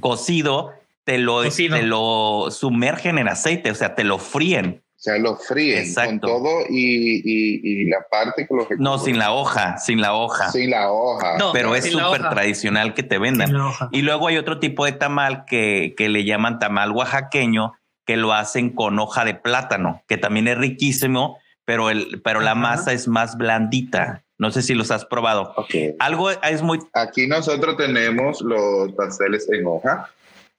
[0.00, 0.72] cocido,
[1.04, 4.82] te lo, te lo sumergen en aceite, o sea, te lo fríen.
[5.04, 9.76] O sea, lo fríen con todo y, la parte que lo No, sin la hoja,
[9.76, 10.50] sin la hoja.
[10.50, 11.36] Sin la hoja.
[11.52, 13.54] pero es súper tradicional que te vendan.
[13.92, 17.74] Y luego hay otro tipo de tamal que, que le llaman tamal oaxaqueño,
[18.06, 22.54] que lo hacen con hoja de plátano, que también es riquísimo, pero, el, pero la
[22.54, 24.24] masa es más blandita.
[24.38, 25.54] No sé si los has probado.
[25.98, 26.78] Algo es muy...
[26.94, 30.08] Aquí nosotros tenemos los pasteles en hoja,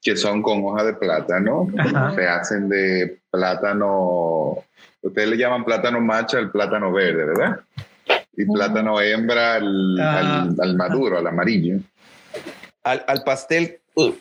[0.06, 1.68] que son con hoja de plátano,
[2.16, 4.64] se hacen de plátano,
[5.02, 7.60] ustedes le llaman plátano macha el plátano verde, ¿verdad?
[8.38, 10.48] y plátano hembra al, Ah.
[10.60, 11.80] al maduro, al amarillo.
[12.84, 13.80] Al, al pastel.
[13.96, 14.12] uh,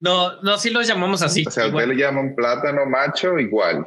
[0.00, 1.44] No, no, sí los llamamos así.
[1.46, 1.84] O sea, igual.
[1.84, 3.86] ustedes le llaman plátano macho igual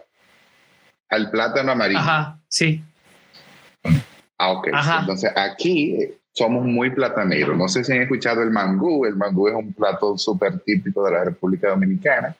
[1.09, 1.99] al plátano amarillo.
[1.99, 2.81] Ajá, sí.
[4.37, 4.69] Ah, ok.
[4.71, 4.99] Ajá.
[5.01, 7.57] Entonces aquí somos muy plataneros.
[7.57, 9.05] No sé si han escuchado el mangú.
[9.05, 12.35] El mangú es un plato súper típico de la República Dominicana.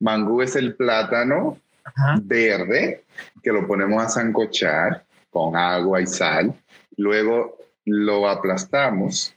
[0.00, 2.18] Mangú es el plátano Ajá.
[2.20, 3.04] verde
[3.40, 6.52] que lo ponemos a zancochar con agua y sal.
[6.96, 9.32] Luego lo aplastamos,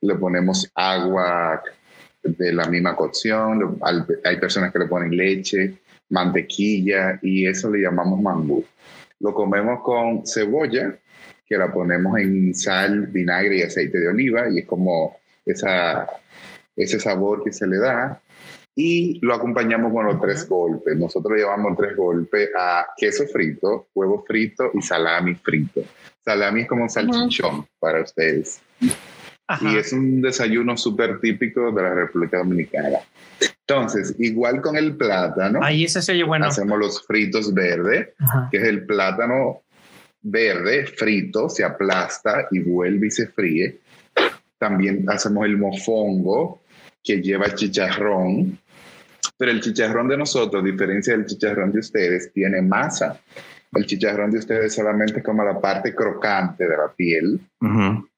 [0.00, 1.62] le ponemos agua
[2.22, 3.78] de la misma cocción.
[4.24, 8.64] Hay personas que le ponen leche, mantequilla y eso le llamamos mangú.
[9.20, 10.96] Lo comemos con cebolla,
[11.46, 16.06] que la ponemos en sal, vinagre y aceite de oliva y es como esa,
[16.76, 18.20] ese sabor que se le da.
[18.76, 20.96] Y lo acompañamos con los tres golpes.
[20.96, 25.82] Nosotros llevamos tres golpes a queso frito, huevo frito y salami frito.
[26.24, 28.60] Salami es como un salchichón para ustedes.
[29.46, 29.70] Ajá.
[29.70, 32.98] Y es un desayuno súper típico de la República Dominicana.
[33.66, 36.46] Entonces, igual con el plátano, Ahí ese se oye bueno.
[36.46, 38.48] hacemos los fritos verdes, Ajá.
[38.50, 39.62] que es el plátano
[40.24, 43.78] verde frito, se aplasta y vuelve y se fríe.
[44.58, 46.62] También hacemos el mofongo,
[47.02, 48.58] que lleva chicharrón,
[49.36, 53.20] pero el chicharrón de nosotros, a diferencia del chicharrón de ustedes, tiene masa.
[53.72, 57.40] El chicharrón de ustedes solamente es como la parte crocante de la piel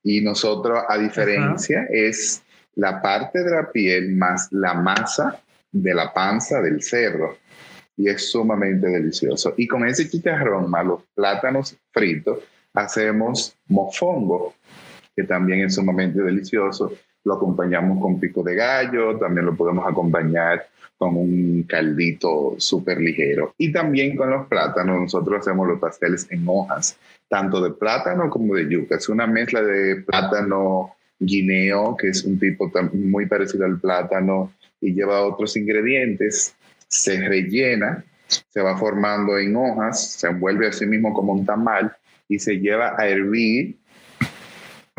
[0.02, 2.42] y nosotros, a diferencia, es
[2.74, 5.40] la parte de la piel más la masa
[5.72, 7.38] de la panza del cerdo.
[7.96, 9.54] Y es sumamente delicioso.
[9.56, 12.40] Y con ese chicharrón más los plátanos fritos,
[12.74, 14.54] hacemos mofongo,
[15.14, 16.92] que también es sumamente delicioso.
[17.24, 20.66] Lo acompañamos con pico de gallo, también lo podemos acompañar
[20.98, 23.54] con un caldito súper ligero.
[23.58, 28.54] Y también con los plátanos, nosotros hacemos los pasteles en hojas, tanto de plátano como
[28.54, 28.96] de yuca.
[28.96, 34.94] Es una mezcla de plátano guineo, que es un tipo muy parecido al plátano y
[34.94, 36.54] lleva otros ingredientes.
[36.88, 41.94] Se rellena, se va formando en hojas, se envuelve a sí mismo como un tamal
[42.28, 43.76] y se lleva a hervir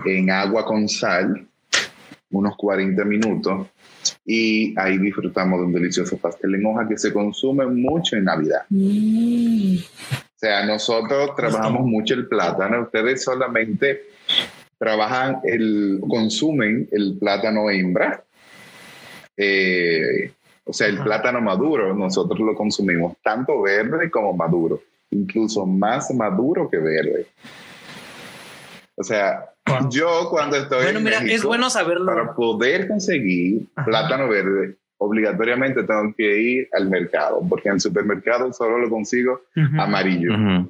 [0.05, 1.47] en agua con sal
[2.29, 3.67] unos 40 minutos
[4.25, 8.65] y ahí disfrutamos de un delicioso pastel en hoja que se consume mucho en Navidad.
[8.69, 14.03] O sea, nosotros trabajamos mucho el plátano, ustedes solamente
[14.77, 18.23] trabajan el, consumen el plátano hembra,
[19.35, 20.31] eh,
[20.67, 26.69] o sea, el plátano maduro, nosotros lo consumimos tanto verde como maduro, incluso más maduro
[26.69, 27.25] que verde.
[28.95, 29.89] O sea, Wow.
[29.89, 32.05] yo cuando estoy Bueno, en mira, es México, bueno saberlo.
[32.05, 33.85] para poder conseguir Ajá.
[33.85, 39.41] plátano verde, obligatoriamente tengo que ir al mercado, porque en el supermercado solo lo consigo
[39.77, 40.33] amarillo.
[40.33, 40.69] Ujú.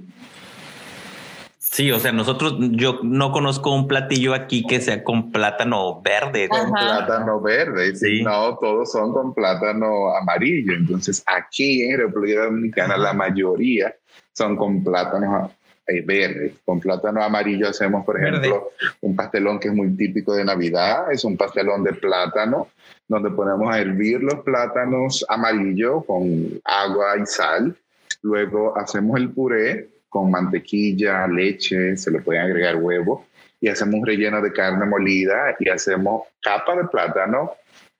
[1.77, 6.49] Sí, o sea, nosotros, yo no conozco un platillo aquí que sea con plátano verde.
[6.51, 6.71] Ajá.
[6.71, 8.23] Plátano verde, Sí.
[8.23, 10.73] no, todos son con plátano amarillo.
[10.73, 13.93] Entonces, aquí en República Dominicana, la mayoría
[14.33, 15.51] son con plátano
[15.85, 16.55] eh, verde.
[16.65, 18.37] Con plátano amarillo hacemos, por Verde.
[18.47, 18.71] ejemplo,
[19.01, 21.11] un pastelón que es muy típico de Navidad.
[21.11, 22.69] Es un pastelón de plátano,
[23.07, 27.75] donde ponemos a hervir los plátanos amarillos con agua y sal.
[28.23, 33.25] Luego hacemos el puré con mantequilla, leche, se le puede agregar huevo
[33.59, 37.51] y hacemos un relleno de carne molida y hacemos capa de plátano,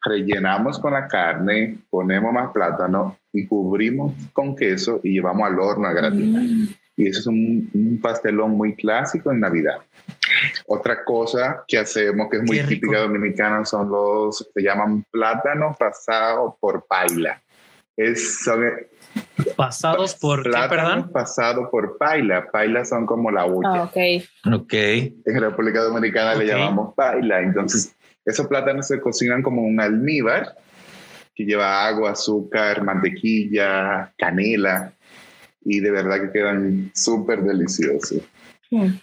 [0.02, 5.88] rellenamos con la carne, ponemos más plátano y cubrimos con queso y llevamos al horno
[5.88, 6.44] a gratinar.
[6.96, 9.78] Y eso es un, un pastelón muy clásico en Navidad.
[10.66, 16.56] Otra cosa que hacemos que es muy típica dominicana son los, se llaman plátanos pasados
[16.60, 17.42] por paila.
[17.96, 18.64] Es, son,
[19.56, 21.12] Pasados por qué, plátanos perdón.
[21.12, 22.48] pasados por paila.
[22.52, 23.70] Paila son como la olla.
[23.74, 23.98] Ah, ok.
[24.54, 24.74] Ok.
[24.74, 27.42] En República Dominicana le llamamos paila.
[27.42, 27.96] Entonces,
[28.26, 30.56] esos plátanos se cocinan como un almíbar
[31.36, 34.92] que lleva agua, azúcar, mantequilla, canela
[35.64, 38.22] y de verdad que quedan súper deliciosos.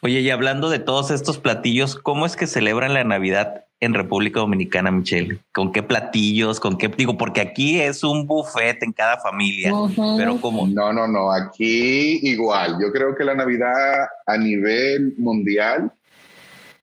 [0.02, 4.40] Oye, y hablando de todos estos platillos, ¿cómo es que celebran la Navidad en República
[4.40, 5.38] Dominicana, Michelle?
[5.52, 6.60] ¿Con qué platillos?
[6.60, 6.88] ¿Con qué?
[6.88, 10.16] Digo, porque aquí es un buffet en cada familia, Ujú.
[10.16, 12.78] pero como No, no, no, aquí igual.
[12.80, 15.92] Yo creo que la Navidad a nivel mundial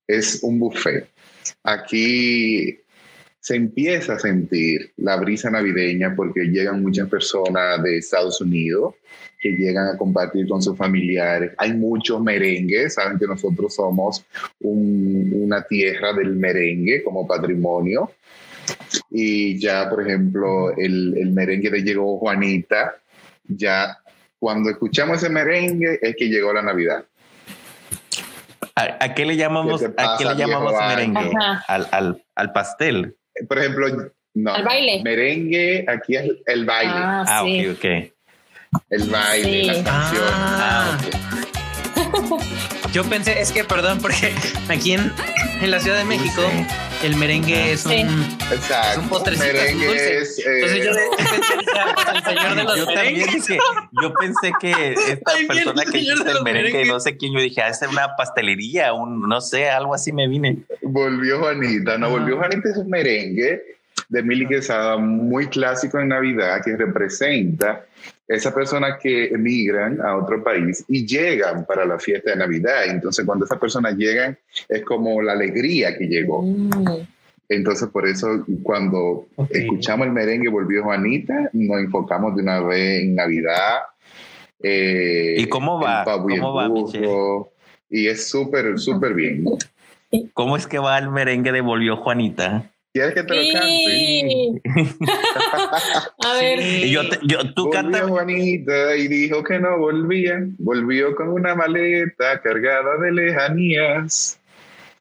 [0.08, 1.10] es un buffet.
[1.64, 2.78] Aquí
[3.40, 8.94] se empieza a sentir la brisa navideña porque llegan muchas personas de Estados Unidos
[9.42, 11.52] que llegan a compartir con sus familiares.
[11.58, 14.24] Hay muchos merengues, saben que nosotros somos
[14.60, 18.12] un- una tierra del merengue como patrimonio.
[19.10, 22.96] Y ya, por ejemplo, el, el merengue de Llegó Juanita,
[23.48, 23.98] ya
[24.38, 27.04] cuando escuchamos ese merengue es que llegó la Navidad.
[28.76, 31.32] ¿A, qué le llamamos, ¿a qué le llamamos merengue?
[31.68, 33.16] Al, al, al, pastel.
[33.48, 34.54] Por ejemplo, no.
[34.54, 35.02] Al baile.
[35.04, 36.92] Merengue, aquí es el baile.
[36.96, 38.11] Ah, ah ok, ok.
[38.90, 40.24] El baile, la canción.
[40.32, 40.98] Ah,
[42.94, 44.34] Yo pensé, es que perdón, porque
[44.70, 45.12] aquí en,
[45.62, 46.42] en la Ciudad de México
[47.04, 48.92] el merengue es un, Exacto.
[48.92, 50.18] es un postrecito dulce.
[50.18, 50.44] Es, eh...
[50.46, 52.96] Entonces yo pensé que el señor de los yo merengues.
[52.96, 53.60] También dije,
[54.02, 57.62] yo pensé que esta Ay, persona que dice el merengue, no sé quién, yo dije,
[57.62, 60.60] a ser una pastelería, un no sé, algo así me vine.
[60.82, 63.81] Volvió Juanita, no, volvió Juanita es un merengue
[64.12, 67.86] de Mili Quesada muy clásico en Navidad que representa
[68.28, 72.88] esas personas que emigran a otro país y llegan para la fiesta de Navidad.
[72.88, 74.38] Entonces, cuando esas personas llegan,
[74.68, 76.42] es como la alegría que llegó.
[76.42, 77.08] Mm.
[77.48, 83.16] Entonces, por eso, cuando escuchamos el merengue Volvió Juanita, nos enfocamos de una vez en
[83.16, 83.80] Navidad.
[84.62, 86.04] Eh, ¿Y cómo va?
[86.04, 86.70] ¿Cómo va,
[87.90, 89.46] Y es súper, súper bien.
[90.34, 92.71] ¿Cómo es que va el merengue de Volvió Juanita?
[92.94, 94.62] ¿Quieres que te lo cante?
[96.26, 96.60] a ver.
[96.60, 100.40] Y yo, yo tú Volvió Juanita y dijo que no volvía.
[100.58, 104.38] Volvió con una maleta cargada de lejanías.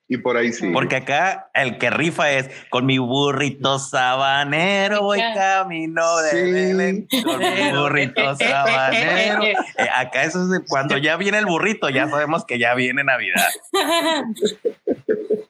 [0.07, 0.70] Y por ahí sí.
[0.72, 7.72] Porque acá el que rifa es con mi burrito sabanero voy camino de Con mi
[7.72, 9.45] burrito sabanero.
[9.45, 9.55] Eh,
[9.97, 13.49] acá eso es cuando ya viene el burrito, ya sabemos que ya viene Navidad.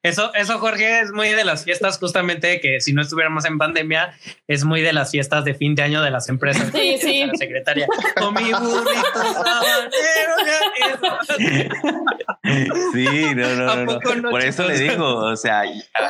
[0.00, 4.14] Eso, eso, Jorge, es muy de las fiestas, justamente que si no estuviéramos en pandemia,
[4.46, 6.70] es muy de las fiestas de fin de año de las empresas.
[6.72, 7.26] Sí, sí.
[7.26, 7.86] La secretaria.
[8.16, 8.96] Con mi burrito
[12.92, 14.30] Sí, no, no, no.
[14.30, 15.62] Por eso le digo, o sea,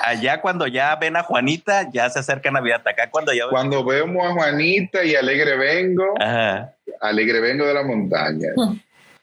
[0.05, 2.83] allá cuando ya ven a Juanita, ya se acerca Navidad.
[2.87, 3.49] Acá cuando ya.
[3.49, 6.15] Cuando vemos a Juanita y Alegre Vengo,
[7.01, 8.51] Alegre Vengo de la Montaña.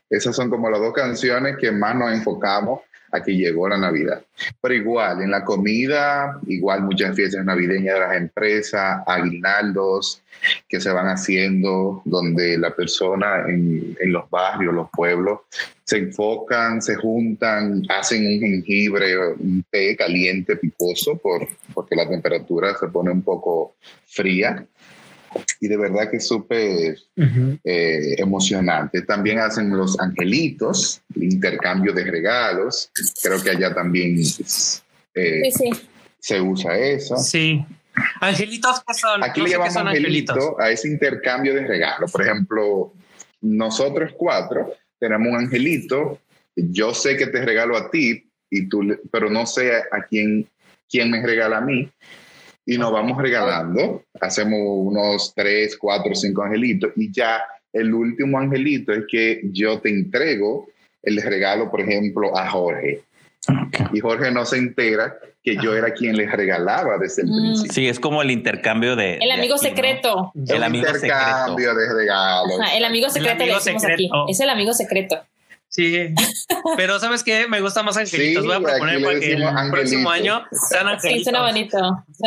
[0.09, 2.81] Esas son como las dos canciones que más nos enfocamos
[3.23, 4.23] que llegó la Navidad.
[4.61, 10.21] Pero igual, en la comida, igual muchas fiestas navideñas de las empresas, aguinaldos
[10.67, 15.39] que se van haciendo, donde la persona en, en los barrios, los pueblos,
[15.83, 22.75] se enfocan, se juntan, hacen un jengibre, un té caliente, picoso, por, porque la temperatura
[22.75, 24.65] se pone un poco fría
[25.59, 26.97] y de verdad que es súper
[27.63, 29.01] eh, emocionante.
[29.01, 32.91] También hacen los angelitos, el intercambio de regalos.
[33.21, 34.17] Creo que allá también
[35.15, 35.41] eh,
[36.19, 37.17] se usa eso.
[37.17, 37.65] Sí.
[38.19, 39.23] Angelitos, ¿qué son?
[39.23, 42.11] Aquí le llamamos angelito a ese intercambio de regalos.
[42.11, 42.93] Por ejemplo,
[43.41, 46.19] nosotros cuatro tenemos un angelito.
[46.55, 50.47] Yo sé que te regalo a ti, y tú, pero no sé a quién,
[50.89, 51.89] quién me regala a mí
[52.65, 54.03] y nos vamos regalando.
[54.19, 59.89] Hacemos unos tres, cuatro, cinco angelitos y ya el último angelito es que yo te
[59.89, 60.67] entrego
[61.03, 63.01] el regalo, por ejemplo, a Jorge.
[63.93, 67.37] Y Jorge no se entera que yo era quien le regalaba desde el mm.
[67.37, 67.73] principio.
[67.73, 69.17] Sí, es como el intercambio de...
[69.17, 70.31] El amigo secreto.
[70.47, 72.59] El, amigo intercambio de regalos.
[72.75, 74.09] el amigo secreto le decimos aquí.
[74.27, 75.19] Es el amigo secreto.
[75.69, 76.13] Sí,
[76.77, 77.47] pero ¿sabes qué?
[77.49, 78.45] Me gusta más angelitos.
[78.45, 81.19] Voy a proponer para que el próximo año sean angelitos.
[81.19, 81.77] Sí, suena bonito.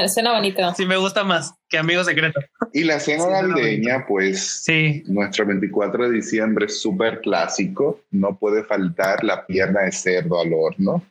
[0.09, 0.75] Suena bonito.
[0.75, 2.41] Sí, me gusta más que amigo secreto.
[2.73, 5.03] Y la cena navideña, pues, sí.
[5.07, 8.01] nuestro 24 de diciembre es súper clásico.
[8.11, 11.03] No puede faltar la pierna de cerdo al horno,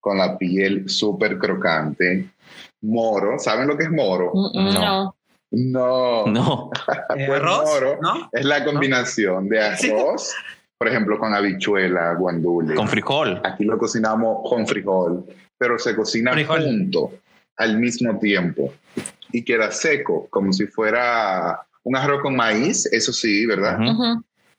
[0.00, 2.28] con la piel súper crocante.
[2.82, 4.32] Moro, ¿saben lo que es moro?
[4.54, 5.14] no.
[5.50, 6.26] No.
[6.26, 6.70] No.
[7.08, 7.64] pues ¿Arroz?
[7.64, 8.28] Moro ¿No?
[8.32, 10.34] es la combinación de arroz
[10.78, 12.76] por ejemplo, con habichuela, guandule.
[12.76, 13.40] Con frijol.
[13.44, 15.24] Aquí lo cocinamos con frijol,
[15.58, 17.14] pero se cocina junto
[17.56, 18.72] al mismo tiempo
[19.32, 23.78] y queda seco, como si fuera un arroz con maíz, eso sí, ¿verdad?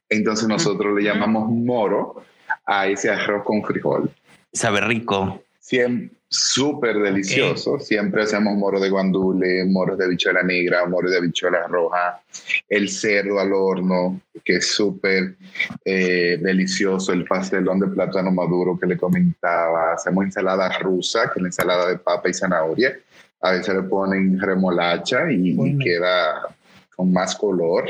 [0.10, 2.22] Entonces nosotros le llamamos moro
[2.66, 4.12] a ese arroz con frijol.
[4.52, 5.42] Sabe rico.
[5.60, 7.80] Siempre, súper delicioso.
[7.80, 12.22] Siempre hacemos moro de guandule, moro de bichuela negra, moro de bichuela roja,
[12.70, 15.36] el cerdo al horno, que es súper
[15.84, 19.94] eh, delicioso, el pastelón de plátano maduro que le comentaba.
[19.94, 22.98] Hacemos ensalada rusa, que es la ensalada de papa y zanahoria.
[23.42, 26.56] A veces le ponen remolacha y, queda
[26.96, 27.90] con más color.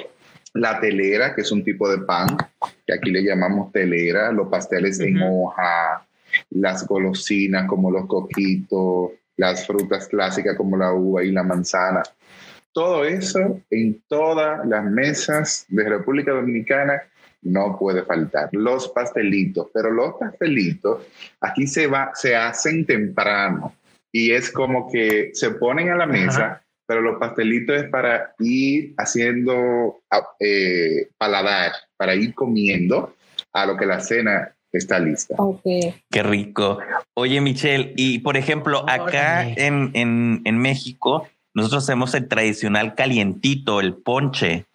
[0.53, 2.37] La telera, que es un tipo de pan,
[2.85, 6.05] que aquí le llamamos telera, los pasteles en hoja,
[6.49, 12.03] las golosinas como los coquitos, las frutas clásicas como la uva y la manzana.
[12.71, 17.01] Todo eso en todas las mesas de República Dominicana
[17.41, 18.49] no puede faltar.
[18.51, 21.03] Los pastelitos, pero los pastelitos
[21.41, 23.75] aquí se, va, se hacen temprano
[24.11, 28.93] y es como que se ponen a la mesa, pero los pastelitos es para ir
[28.97, 30.01] haciendo
[30.39, 33.15] eh, paladar, para ir comiendo
[33.53, 35.35] a lo que la cena está lista.
[35.63, 36.79] Qué rico.
[37.15, 43.79] Oye, Michelle, y por ejemplo, acá en, en, en México, nosotros hacemos el tradicional calientito,
[43.79, 44.65] el ponche.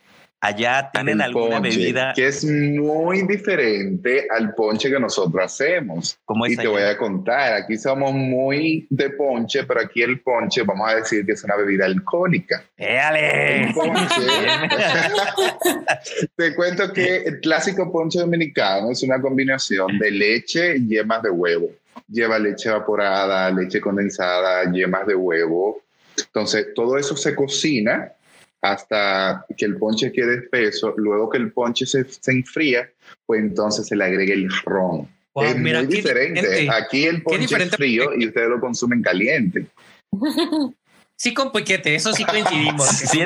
[0.44, 6.18] Allá tienen alguna bebida que es muy diferente al ponche que nosotros hacemos.
[6.46, 10.90] y te voy a contar, aquí somos muy de ponche, pero aquí el ponche vamos
[10.90, 12.62] a decir que es una bebida alcohólica.
[12.76, 13.72] ¡Éale!
[16.36, 21.30] te cuento que el clásico ponche dominicano es una combinación de leche y yemas de
[21.30, 21.70] huevo.
[22.06, 25.80] Lleva leche evaporada, leche condensada, yemas de huevo.
[26.18, 28.12] Entonces, todo eso se cocina
[28.64, 30.94] hasta que el ponche quede espeso.
[30.96, 32.88] Luego que el ponche se, se enfría,
[33.26, 35.06] pues entonces se le agrega el ron.
[35.36, 36.68] es muy diferente.
[36.70, 39.66] Aquí el ponche es frío y ustedes lo consumen caliente.
[41.16, 42.86] Sí, con piquete, eso sí coincidimos.
[42.88, 43.20] sí,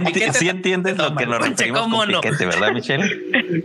[0.48, 2.20] entiendes lo que nos referimos con no?
[2.20, 3.64] piquete, ¿verdad, Michelle?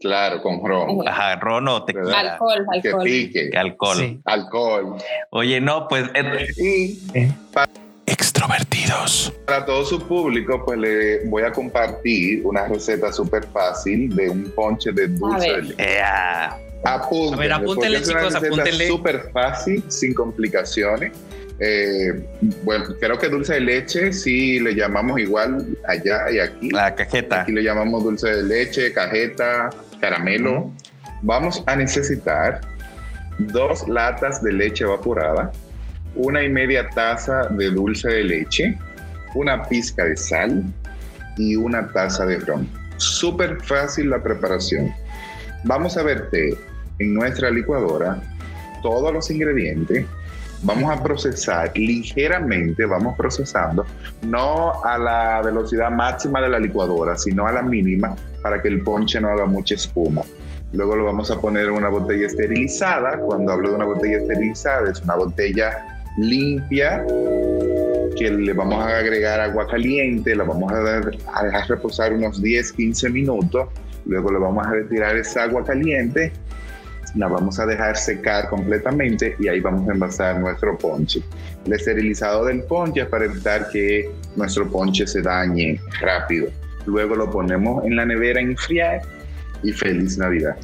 [0.00, 1.06] Claro, con ron.
[1.06, 3.04] Ajá, ron o te Alcohol, alcohol.
[3.04, 3.50] Que pique.
[3.56, 4.20] Alcohol.
[4.24, 4.96] Alcohol.
[5.30, 6.08] Oye, no, pues...
[6.14, 6.98] Eh, y
[8.40, 9.32] extrovertidos.
[9.46, 14.50] Para todo su público, pues le voy a compartir una receta súper fácil de un
[14.50, 15.86] ponche de dulce de leche.
[16.82, 18.86] Apúntenle, a ver, apúntenle, chicos, apúntenle.
[18.88, 21.12] Súper fácil, sin complicaciones.
[21.58, 22.24] Eh,
[22.62, 26.70] bueno, creo que dulce de leche sí le llamamos igual allá y aquí.
[26.70, 27.42] La cajeta.
[27.42, 29.68] Aquí le llamamos dulce de leche, cajeta,
[30.00, 30.70] caramelo.
[31.20, 32.62] Vamos a necesitar
[33.38, 35.52] dos latas de leche evaporada,
[36.14, 38.78] una y media taza de dulce de leche,
[39.34, 40.64] una pizca de sal
[41.36, 42.68] y una taza de ron.
[42.96, 44.92] Súper fácil la preparación.
[45.64, 46.54] Vamos a verter
[46.98, 48.20] en nuestra licuadora
[48.82, 50.06] todos los ingredientes.
[50.62, 53.86] Vamos a procesar ligeramente, vamos procesando,
[54.20, 58.82] no a la velocidad máxima de la licuadora, sino a la mínima para que el
[58.82, 60.20] ponche no haga mucha espuma.
[60.72, 63.18] Luego lo vamos a poner en una botella esterilizada.
[63.18, 67.04] Cuando hablo de una botella esterilizada, es una botella limpia
[68.16, 71.00] que le vamos a agregar agua caliente, la vamos a,
[71.42, 73.68] dejar reposar unos 10, 15 minutos,
[74.04, 76.32] luego le vamos a retirar esa agua caliente,
[77.14, 81.22] la vamos a dejar secar completamente y ahí vamos a envasar nuestro ponche.
[81.64, 86.48] El esterilizado del ponche para evitar que nuestro ponche se dañe rápido.
[86.86, 89.00] Luego lo ponemos en la nevera a enfriar
[89.62, 90.56] y feliz Navidad.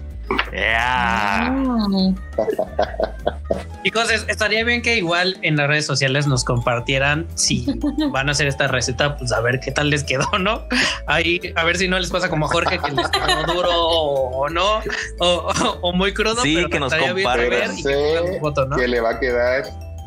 [3.84, 7.66] Chicos, estaría bien que igual en las redes sociales nos compartieran si
[8.10, 10.64] van a hacer esta receta, pues a ver qué tal les quedó, ¿no?
[11.06, 14.48] Ahí, a ver si no les pasa como a Jorge que les quedó duro o,
[14.48, 14.80] no,
[15.18, 16.42] o, muy crudo.
[16.42, 17.76] Sí, que nos compartan.
[17.76, 18.40] Que,
[18.76, 19.64] que le va a quedar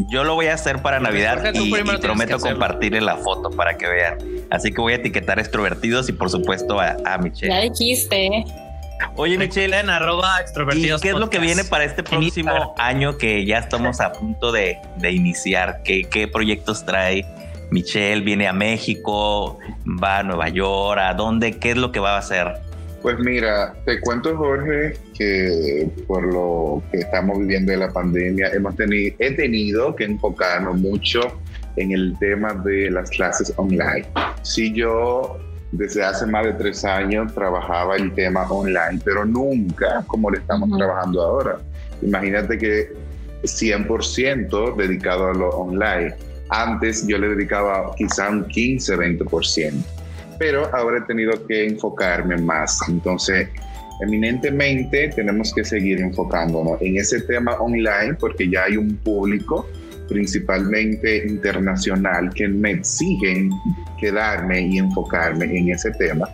[0.07, 4.17] yo lo voy a hacer para Navidad y, prometo compartirle la foto para que vean.
[4.49, 7.53] Así que voy a etiquetar extrovertidos y por supuesto a, a Michelle.
[7.53, 8.45] Ya dijiste.
[9.15, 11.01] Oye, Michelle, en arroba extrovertidos.
[11.01, 14.77] ¿Qué es lo que viene para este próximo año que ya estamos a punto de,
[15.09, 15.81] iniciar?
[15.83, 17.25] ¿Qué, ¿Qué, proyectos trae
[17.71, 18.21] Michelle?
[18.21, 19.59] ¿Viene a México?
[20.01, 20.99] ¿Va a Nueva York?
[21.01, 21.57] ¿A dónde?
[21.57, 22.47] ¿Qué es lo que va a hacer?
[23.01, 28.75] Pues mira, te cuento Jorge que por lo que estamos viviendo de la pandemia hemos
[28.75, 31.21] tenido, he tenido que enfocarnos mucho
[31.77, 34.05] en el tema de las clases online.
[34.41, 35.37] Si yo
[35.71, 40.75] desde hace más de tres años trabajaba el tema online, pero nunca como le estamos
[40.77, 41.59] trabajando ahora.
[42.01, 42.93] Imagínate que
[43.43, 46.15] 100% dedicado a lo online.
[46.49, 49.73] Antes yo le dedicaba quizá un 15, 20%,
[50.39, 52.79] pero ahora he tenido que enfocarme más.
[52.89, 53.47] Entonces,
[54.01, 59.67] eminentemente tenemos que seguir enfocándonos en ese tema online porque ya hay un público
[60.09, 63.51] principalmente internacional, que me exigen
[63.99, 66.27] quedarme y enfocarme en ese tema.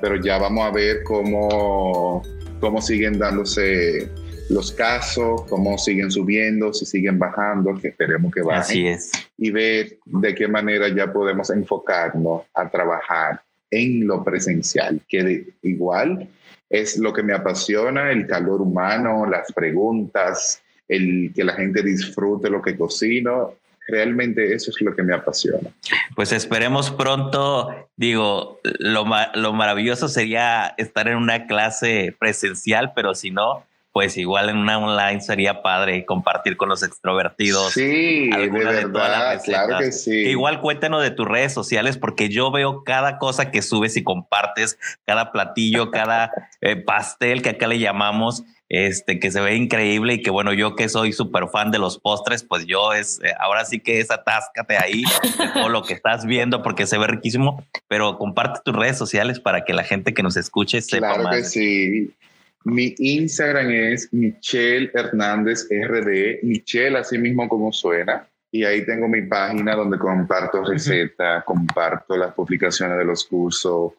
[0.00, 2.22] Pero ya vamos a ver cómo,
[2.60, 4.10] cómo siguen dándose
[4.48, 8.60] los casos, cómo siguen subiendo, si siguen bajando, que esperemos que bajen.
[8.60, 9.12] Así es.
[9.38, 13.40] Y ver de qué manera ya podemos enfocarnos a trabajar
[13.70, 16.28] en lo presencial, que igual
[16.68, 22.50] es lo que me apasiona, el calor humano, las preguntas, el que la gente disfrute
[22.50, 23.54] lo que cocino.
[23.88, 25.70] Realmente eso es lo que me apasiona.
[26.14, 33.30] Pues esperemos pronto, digo, lo, lo maravilloso sería estar en una clase presencial, pero si
[33.30, 37.72] no, pues igual en una online sería padre compartir con los extrovertidos.
[37.72, 40.28] Sí, de verdad, claro que sí.
[40.28, 44.78] igual cuéntanos de tus redes sociales porque yo veo cada cosa que subes y compartes,
[45.06, 46.30] cada platillo, cada
[46.60, 50.76] eh, pastel que acá le llamamos este, que se ve increíble y que bueno, yo
[50.76, 54.12] que soy súper fan de los postres, pues yo es, eh, ahora sí que es
[54.12, 55.02] atáscate ahí
[55.38, 59.40] de todo lo que estás viendo porque se ve riquísimo, pero comparte tus redes sociales
[59.40, 62.14] para que la gente que nos escuche sepa claro que sí.
[62.62, 68.24] Mi Instagram es Michelle Hernández RD, Michelle así mismo como suena.
[68.52, 73.92] Y ahí tengo mi página donde comparto recetas, comparto las publicaciones de los cursos,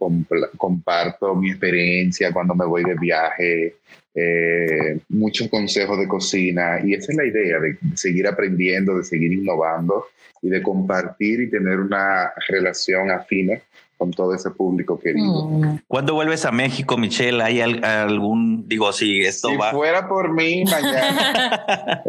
[0.57, 3.76] comparto mi experiencia cuando me voy de viaje,
[4.14, 6.80] eh, muchos consejos de cocina.
[6.84, 10.05] Y esa es la idea, de seguir aprendiendo, de seguir innovando
[10.41, 13.62] y de compartir y tener una relación afina
[14.01, 15.47] con todo ese público querido.
[15.47, 15.82] Mm.
[15.88, 17.39] ¿Cuándo vuelves a México, Michelle?
[17.43, 19.70] ¿Hay algún, digo, si esto si va?
[19.70, 22.01] fuera por mí, mañana.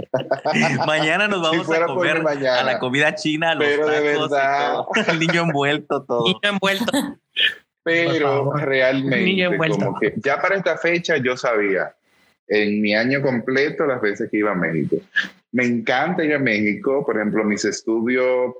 [0.86, 4.84] mañana nos vamos a comer a la comida china, los Pero de verdad.
[5.06, 6.24] el niño envuelto, todo.
[6.24, 6.92] Niño envuelto.
[7.84, 11.94] Pero realmente, como que ya para esta fecha yo sabía
[12.48, 14.96] en mi año completo las veces que iba a México.
[15.52, 18.54] Me encanta ir a México, por ejemplo, mis estudios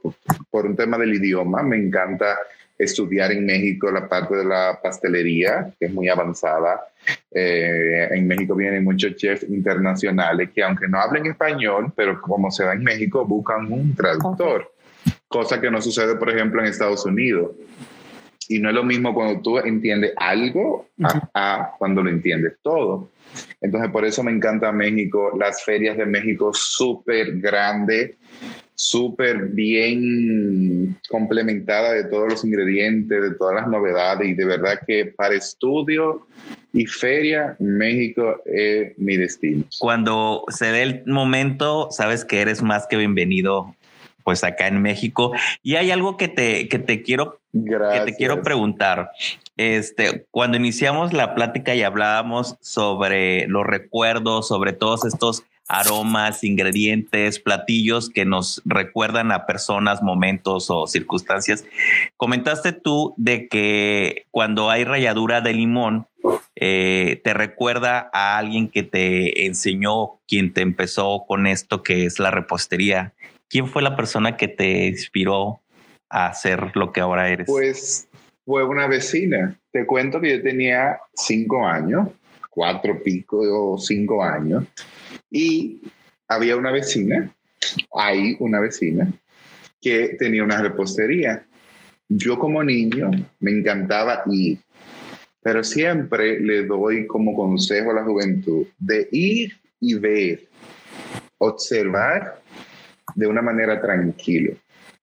[0.50, 2.38] por un tema del idioma, me encanta
[2.78, 6.80] estudiar en México la parte de la pastelería, que es muy avanzada.
[7.30, 12.64] Eh, en México vienen muchos chefs internacionales que aunque no hablen español, pero como se
[12.64, 14.72] da en México, buscan un traductor,
[15.28, 17.52] cosa que no sucede, por ejemplo, en Estados Unidos.
[18.49, 20.86] Y no es lo mismo cuando tú entiendes algo
[21.34, 23.09] a cuando lo entiendes todo.
[23.61, 28.12] Entonces, por eso me encanta México, las ferias de México súper grandes,
[28.74, 35.07] súper bien complementada de todos los ingredientes, de todas las novedades y de verdad que
[35.07, 36.26] para estudio
[36.72, 39.64] y feria, México es mi destino.
[39.78, 43.74] Cuando se dé el momento, sabes que eres más que bienvenido
[44.24, 45.32] pues acá en México.
[45.62, 49.10] Y hay algo que te, que te quiero, que te quiero preguntar.
[49.56, 57.38] Este, cuando iniciamos la plática y hablábamos sobre los recuerdos, sobre todos estos aromas, ingredientes,
[57.38, 61.64] platillos que nos recuerdan a personas, momentos o circunstancias.
[62.16, 66.06] Comentaste tú de que cuando hay ralladura de limón,
[66.56, 72.18] eh, te recuerda a alguien que te enseñó, quien te empezó con esto que es
[72.18, 73.14] la repostería.
[73.53, 75.61] ¿Quién fue la persona que te inspiró
[76.09, 77.46] a hacer lo que ahora eres?
[77.46, 78.09] Pues
[78.46, 79.61] fue una vecina.
[79.70, 82.09] Te cuento que yo tenía cinco años,
[82.48, 84.64] cuatro pico o cinco años,
[85.30, 85.82] y
[86.28, 87.30] había una vecina,
[87.94, 89.12] hay una vecina,
[89.82, 91.44] que tenía una repostería.
[92.09, 94.61] Yo como niño me encantaba ir,
[95.42, 100.48] pero siempre le doy como consejo a la juventud de ir y ver,
[101.36, 102.41] observar
[103.14, 104.54] de una manera tranquila.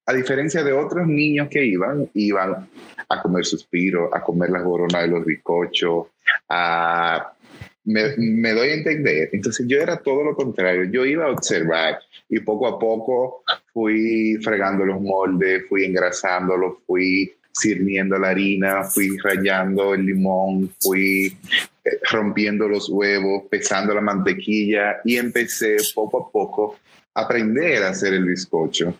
[0.05, 2.67] A diferencia de otros niños que iban, iban
[3.07, 6.07] a comer suspiro, a comer las boronas de los bizcochos,
[6.49, 7.33] a
[7.85, 9.29] me, doy a entender.
[9.33, 10.85] Entonces yo era todo lo contrario.
[10.85, 13.43] Yo iba a observar y poco a poco
[13.73, 21.35] fui fregando los moldes, fui engrasándolos, fui sirviendo la harina, fui rayando el limón, fui
[21.83, 26.77] eh, rompiendo los huevos, pesando la mantequilla y empecé poco a poco
[27.19, 28.93] aprender a hacer el bizcocho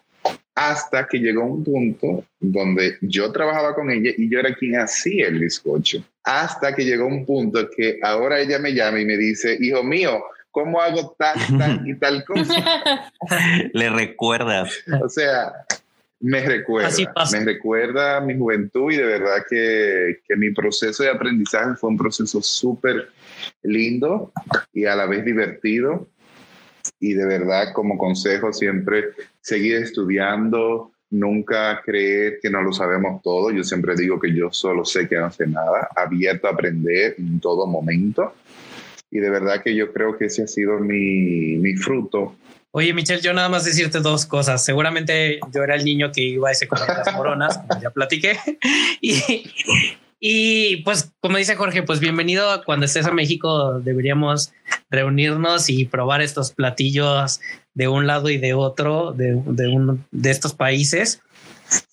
[0.60, 5.28] hasta que llegó un punto donde yo trabajaba con ella y yo era quien hacía
[5.28, 6.04] el bizcocho.
[6.22, 10.22] Hasta que llegó un punto que ahora ella me llama y me dice, hijo mío,
[10.52, 12.92] ¿cómo hago tal, tal y tal cosa?
[13.74, 14.74] Le recuerdas.
[15.02, 15.54] O sea,
[16.20, 16.90] me recuerda,
[17.32, 21.98] me recuerda mi juventud y de verdad que, que mi proceso de aprendizaje fue un
[21.98, 23.08] proceso súper
[23.64, 24.34] lindo
[24.74, 26.06] y a la vez divertido
[27.00, 29.10] y de verdad como consejo siempre
[29.42, 33.52] seguir estudiando, nunca creer que no lo sabemos todo.
[33.52, 37.40] Yo siempre digo que yo solo sé que no sé nada, abierto a aprender en
[37.40, 38.34] todo momento.
[39.12, 42.36] Y de verdad que yo creo que ese ha sido mi, mi fruto.
[42.72, 44.64] Oye, Michelle, yo nada más decirte dos cosas.
[44.64, 48.38] Seguramente yo era el niño que iba a ese con las moronas, como ya platiqué.
[49.02, 49.46] Y,
[50.20, 53.80] y pues, como dice Jorge, pues bienvenido cuando estés a México.
[53.80, 54.52] Deberíamos
[54.90, 57.40] reunirnos y probar estos platillos
[57.74, 61.22] de un lado y de otro de, de, uno de estos países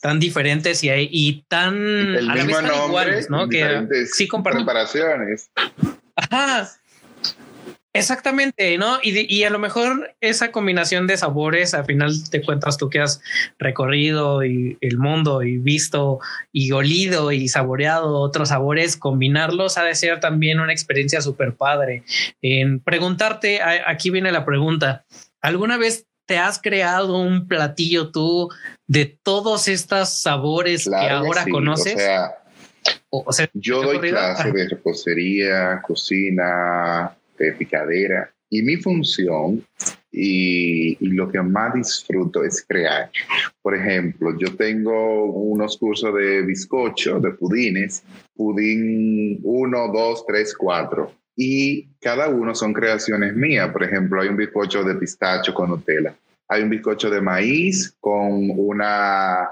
[0.01, 3.49] tan diferentes y, y tan El a la vez tan iguales, ¿no?
[3.49, 4.67] Que sí compartimos.
[4.67, 5.51] Preparaciones.
[6.17, 6.69] Ajá.
[7.99, 8.99] Exactamente, ¿no?
[9.03, 13.01] Y, y, a lo mejor esa combinación de sabores, al final te cuentas tú que
[13.01, 13.21] has
[13.59, 16.21] recorrido y el mundo y visto
[16.53, 22.05] y olido y saboreado otros sabores, combinarlos ha de ser también una experiencia súper padre.
[22.43, 25.05] En preguntarte, aquí viene la pregunta,
[25.41, 28.51] ¿alguna vez te has creado un platillo tú
[28.87, 31.95] de todos estos sabores que ahora conoces?
[31.95, 32.31] O sea,
[33.11, 38.31] o, sea yo doy clases de repostería, cocina, de picadera.
[38.49, 39.65] Y mi función
[40.13, 43.11] y, y, lo que más disfruto es crear.
[43.61, 48.05] Por ejemplo, yo tengo unos cursos de bizcocho, de pudines,
[48.37, 51.13] pudín 1, 2, 3, 4.
[51.39, 53.71] y cada uno son creaciones mías.
[53.71, 56.15] Por ejemplo, hay un bizcocho de pistacho con Nutella,
[56.49, 59.49] hay un bizcocho de maíz con una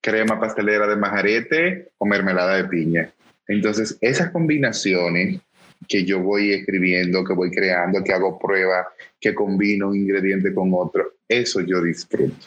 [0.00, 3.12] crema pastelera de majarete o mermelada de piña.
[3.46, 5.40] Entonces, esas combinaciones
[5.86, 8.86] que yo voy escribiendo, que voy creando, que hago pruebas,
[9.20, 12.46] que combino un ingrediente con otro, eso yo disfruto.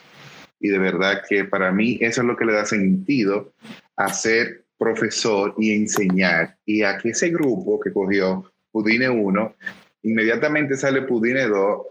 [0.60, 3.54] Y de verdad que para mí eso es lo que le da sentido
[3.96, 6.58] a ser profesor y enseñar.
[6.66, 9.56] Y a que ese grupo que cogió Pudine 1,
[10.04, 11.82] inmediatamente sale Pudine 2,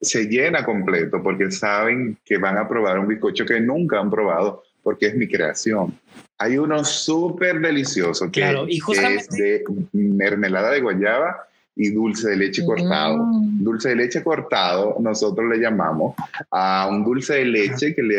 [0.00, 4.62] se llena completo porque saben que van a probar un bizcocho que nunca han probado
[4.82, 5.98] porque es mi creación.
[6.38, 13.18] Hay uno súper delicioso que, es de mermelada de guayaba y dulce de leche cortado.
[13.18, 13.62] Mm.
[13.62, 16.14] Dulce de leche cortado, nosotros le llamamos
[16.50, 18.18] a un dulce de leche que le,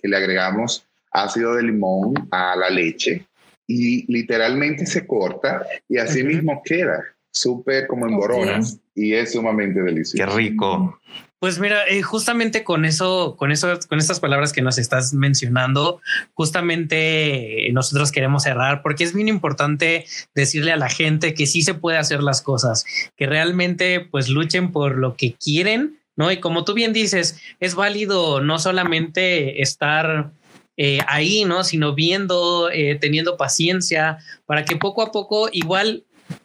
[0.00, 3.26] que le agregamos ácido de limón a la leche
[3.66, 9.80] y literalmente se corta y así mismo queda súper como en boronas y es sumamente
[9.80, 10.24] delicioso.
[10.24, 10.98] Qué rico.
[11.40, 16.02] Pues mira, eh, justamente con eso, con eso, con estas palabras que nos estás mencionando,
[16.34, 21.62] justamente eh, nosotros queremos cerrar porque es bien importante decirle a la gente que sí
[21.62, 22.84] se puede hacer las cosas,
[23.16, 26.30] que realmente pues luchen por lo que quieren, ¿no?
[26.30, 30.32] Y como tú bien dices, es válido no solamente estar
[30.76, 31.64] eh, ahí, ¿no?
[31.64, 32.68] Sino viendo,
[33.00, 36.04] teniendo paciencia para que poco a poco igual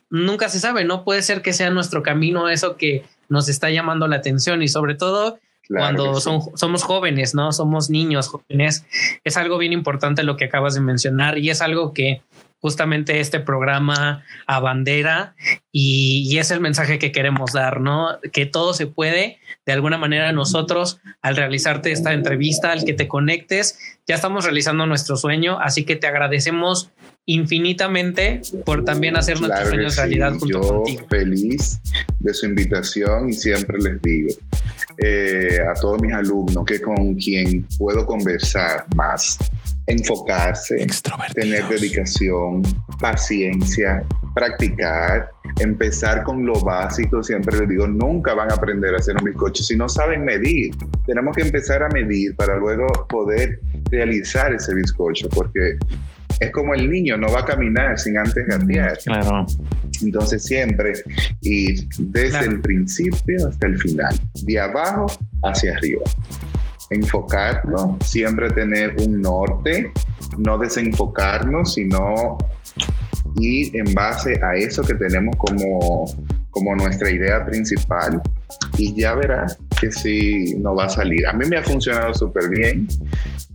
[0.09, 1.03] nunca se sabe, ¿no?
[1.03, 4.95] Puede ser que sea nuestro camino eso que nos está llamando la atención y sobre
[4.95, 7.51] todo cuando son, somos jóvenes, ¿no?
[7.51, 8.85] Somos niños jóvenes.
[9.23, 12.21] Es algo bien importante lo que acabas de mencionar y es algo que
[12.59, 15.35] justamente este programa abandera
[15.71, 18.17] y, y es el mensaje que queremos dar, ¿no?
[18.31, 19.39] Que todo se puede.
[19.65, 24.85] De alguna manera nosotros, al realizarte esta entrevista, al que te conectes, ya estamos realizando
[24.85, 26.91] nuestro sueño, así que te agradecemos
[27.25, 31.79] infinitamente por también hacer nuestros sueños realidad junto Yo feliz
[32.19, 34.29] de su invitación y siempre les digo
[34.97, 39.37] eh, a todos mis alumnos que con quien puedo conversar más,
[39.87, 40.85] enfocarse,
[41.33, 42.61] tener dedicación,
[42.99, 44.03] paciencia,
[44.33, 47.23] practicar, empezar con lo básico.
[47.23, 50.73] Siempre les digo, nunca van a aprender a hacer un bizcocho si no saben medir.
[51.05, 53.59] Tenemos que empezar a medir para luego poder
[53.91, 55.77] realizar ese bizcocho, porque
[56.39, 58.97] es como el niño, no va a caminar sin antes gatear.
[59.03, 59.45] Claro.
[60.01, 60.93] Entonces siempre
[61.41, 65.05] ir desde el principio hasta el final, de abajo
[65.43, 66.03] hacia arriba.
[66.89, 69.91] Enfocarnos, siempre tener un norte,
[70.37, 72.37] no desenfocarnos, sino
[73.39, 76.05] ir en base a eso que tenemos como,
[76.51, 78.21] como nuestra idea principal.
[78.77, 81.25] Y ya verás que sí no va a salir.
[81.27, 82.87] A mí me ha funcionado súper bien.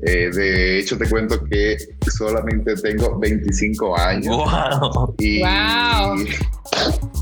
[0.02, 1.76] Eh, de hecho, te cuento que
[2.10, 4.36] solamente tengo 25 años.
[4.36, 5.14] Wow.
[5.18, 6.26] Y, wow.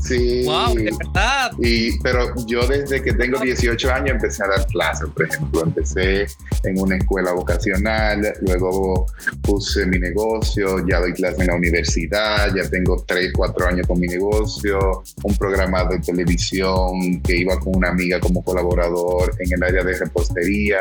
[0.03, 0.43] Sí.
[0.45, 1.51] Wow, de verdad.
[1.59, 5.63] Y, pero yo desde que tengo 18 años empecé a dar clases, por ejemplo.
[5.63, 6.27] Empecé
[6.63, 9.05] en una escuela vocacional, luego
[9.41, 13.99] puse mi negocio, ya doy clases en la universidad, ya tengo 3, 4 años con
[13.99, 19.63] mi negocio, un programa de televisión que iba con una amiga como colaborador en el
[19.63, 20.79] área de repostería,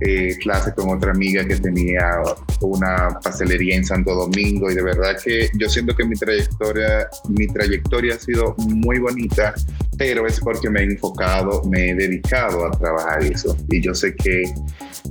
[0.00, 2.22] eh, clases con otra amiga que tenía
[2.60, 7.46] una pastelería en Santo Domingo y de verdad que yo siento que mi trayectoria, mi
[7.46, 9.54] trayectoria ha sido muy bonita,
[9.98, 13.56] pero es porque me he enfocado, me he dedicado a trabajar eso.
[13.70, 14.44] Y yo sé que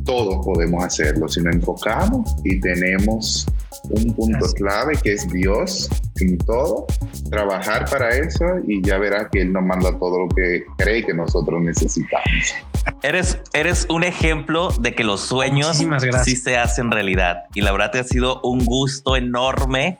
[0.05, 1.27] todos podemos hacerlo.
[1.27, 3.45] Si nos enfocamos y tenemos
[3.89, 6.87] un punto clave que es Dios en todo,
[7.29, 11.13] trabajar para eso y ya verá que Él nos manda todo lo que cree que
[11.13, 12.55] nosotros necesitamos.
[13.03, 15.81] Eres, eres un ejemplo de que los sueños
[16.23, 17.43] sí se hacen realidad.
[17.53, 19.99] Y la verdad te ha sido un gusto enorme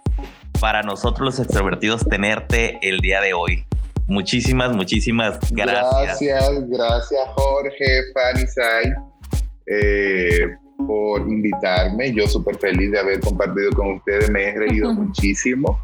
[0.60, 3.66] para nosotros los extrovertidos tenerte el día de hoy.
[4.07, 6.20] Muchísimas, muchísimas gracias.
[6.20, 8.93] Gracias, gracias Jorge, Fanny Sai.
[9.68, 12.14] Eh, por invitarme.
[12.14, 14.30] Yo súper feliz de haber compartido con ustedes.
[14.30, 15.80] Me he reído muchísimo.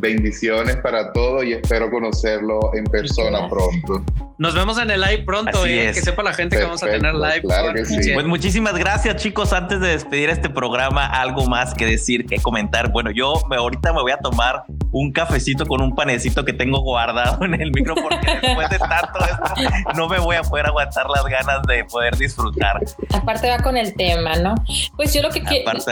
[0.00, 4.04] Bendiciones para todos y espero conocerlo en persona pronto.
[4.38, 7.14] Nos vemos en el live pronto, eh, que sepa la gente que vamos a tener
[7.14, 7.42] live.
[7.42, 8.12] Claro que sí.
[8.12, 9.52] Pues muchísimas gracias, chicos.
[9.52, 12.90] Antes de despedir este programa, algo más que decir, que comentar.
[12.90, 16.80] Bueno, yo me, ahorita me voy a tomar un cafecito con un panecito que tengo
[16.80, 19.54] guardado en el micro porque después de tanto esto
[19.94, 22.80] no me voy a poder aguantar las ganas de poder disfrutar.
[23.14, 24.54] Aparte va con el tema, ¿no?
[24.96, 25.40] Pues yo lo que,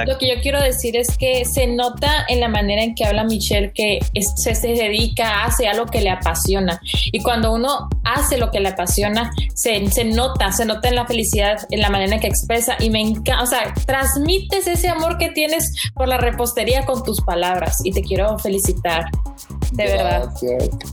[0.06, 3.24] lo que yo quiero decir es que se nota en la manera en que habla
[3.24, 4.00] Michelle que
[4.36, 6.80] se, se dedica, hace algo que le apasiona.
[7.12, 11.06] Y cuando uno hace lo que le apasiona, se, se nota, se nota en la
[11.06, 15.18] felicidad, en la manera en que expresa y me encanta, o sea, transmites ese amor
[15.18, 19.06] que tienes por la repostería con tus palabras y te quiero felicitar.
[19.72, 20.30] De verdad.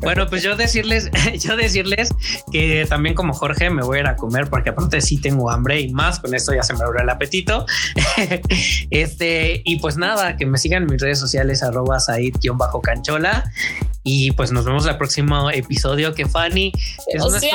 [0.02, 1.10] Bueno, pues yo decirles,
[1.40, 2.10] yo decirles
[2.52, 5.80] que también como Jorge me voy a ir a comer porque aparte sí tengo hambre
[5.82, 7.66] y más con esto ya se me abrió el apetito.
[8.90, 11.98] este, y pues nada, que me sigan en mis redes sociales arroba
[12.58, 13.52] bajo canchola
[14.10, 16.72] y pues nos vemos el próximo episodio que Fanny
[17.08, 17.50] es nuestro,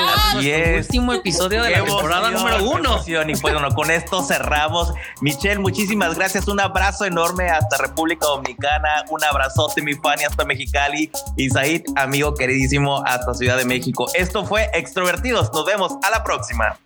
[0.76, 3.02] último episodio de la temporada número uno.
[3.06, 4.92] Y pues bueno, con esto cerramos.
[5.22, 6.46] Michelle, muchísimas gracias.
[6.48, 9.04] Un abrazo enorme hasta República Dominicana.
[9.08, 11.10] Un abrazote, mi Fanny, hasta Mexicali.
[11.38, 14.06] Y Said, amigo queridísimo, hasta Ciudad de México.
[14.12, 15.50] Esto fue Extrovertidos.
[15.54, 16.78] Nos vemos a la próxima.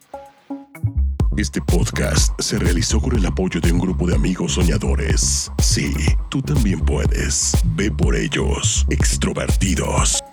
[1.37, 5.53] Este podcast se realizó con el apoyo de un grupo de amigos soñadores.
[5.63, 5.93] Sí,
[6.31, 7.53] tú también puedes.
[7.77, 10.25] Ve por ellos, extrovertidos.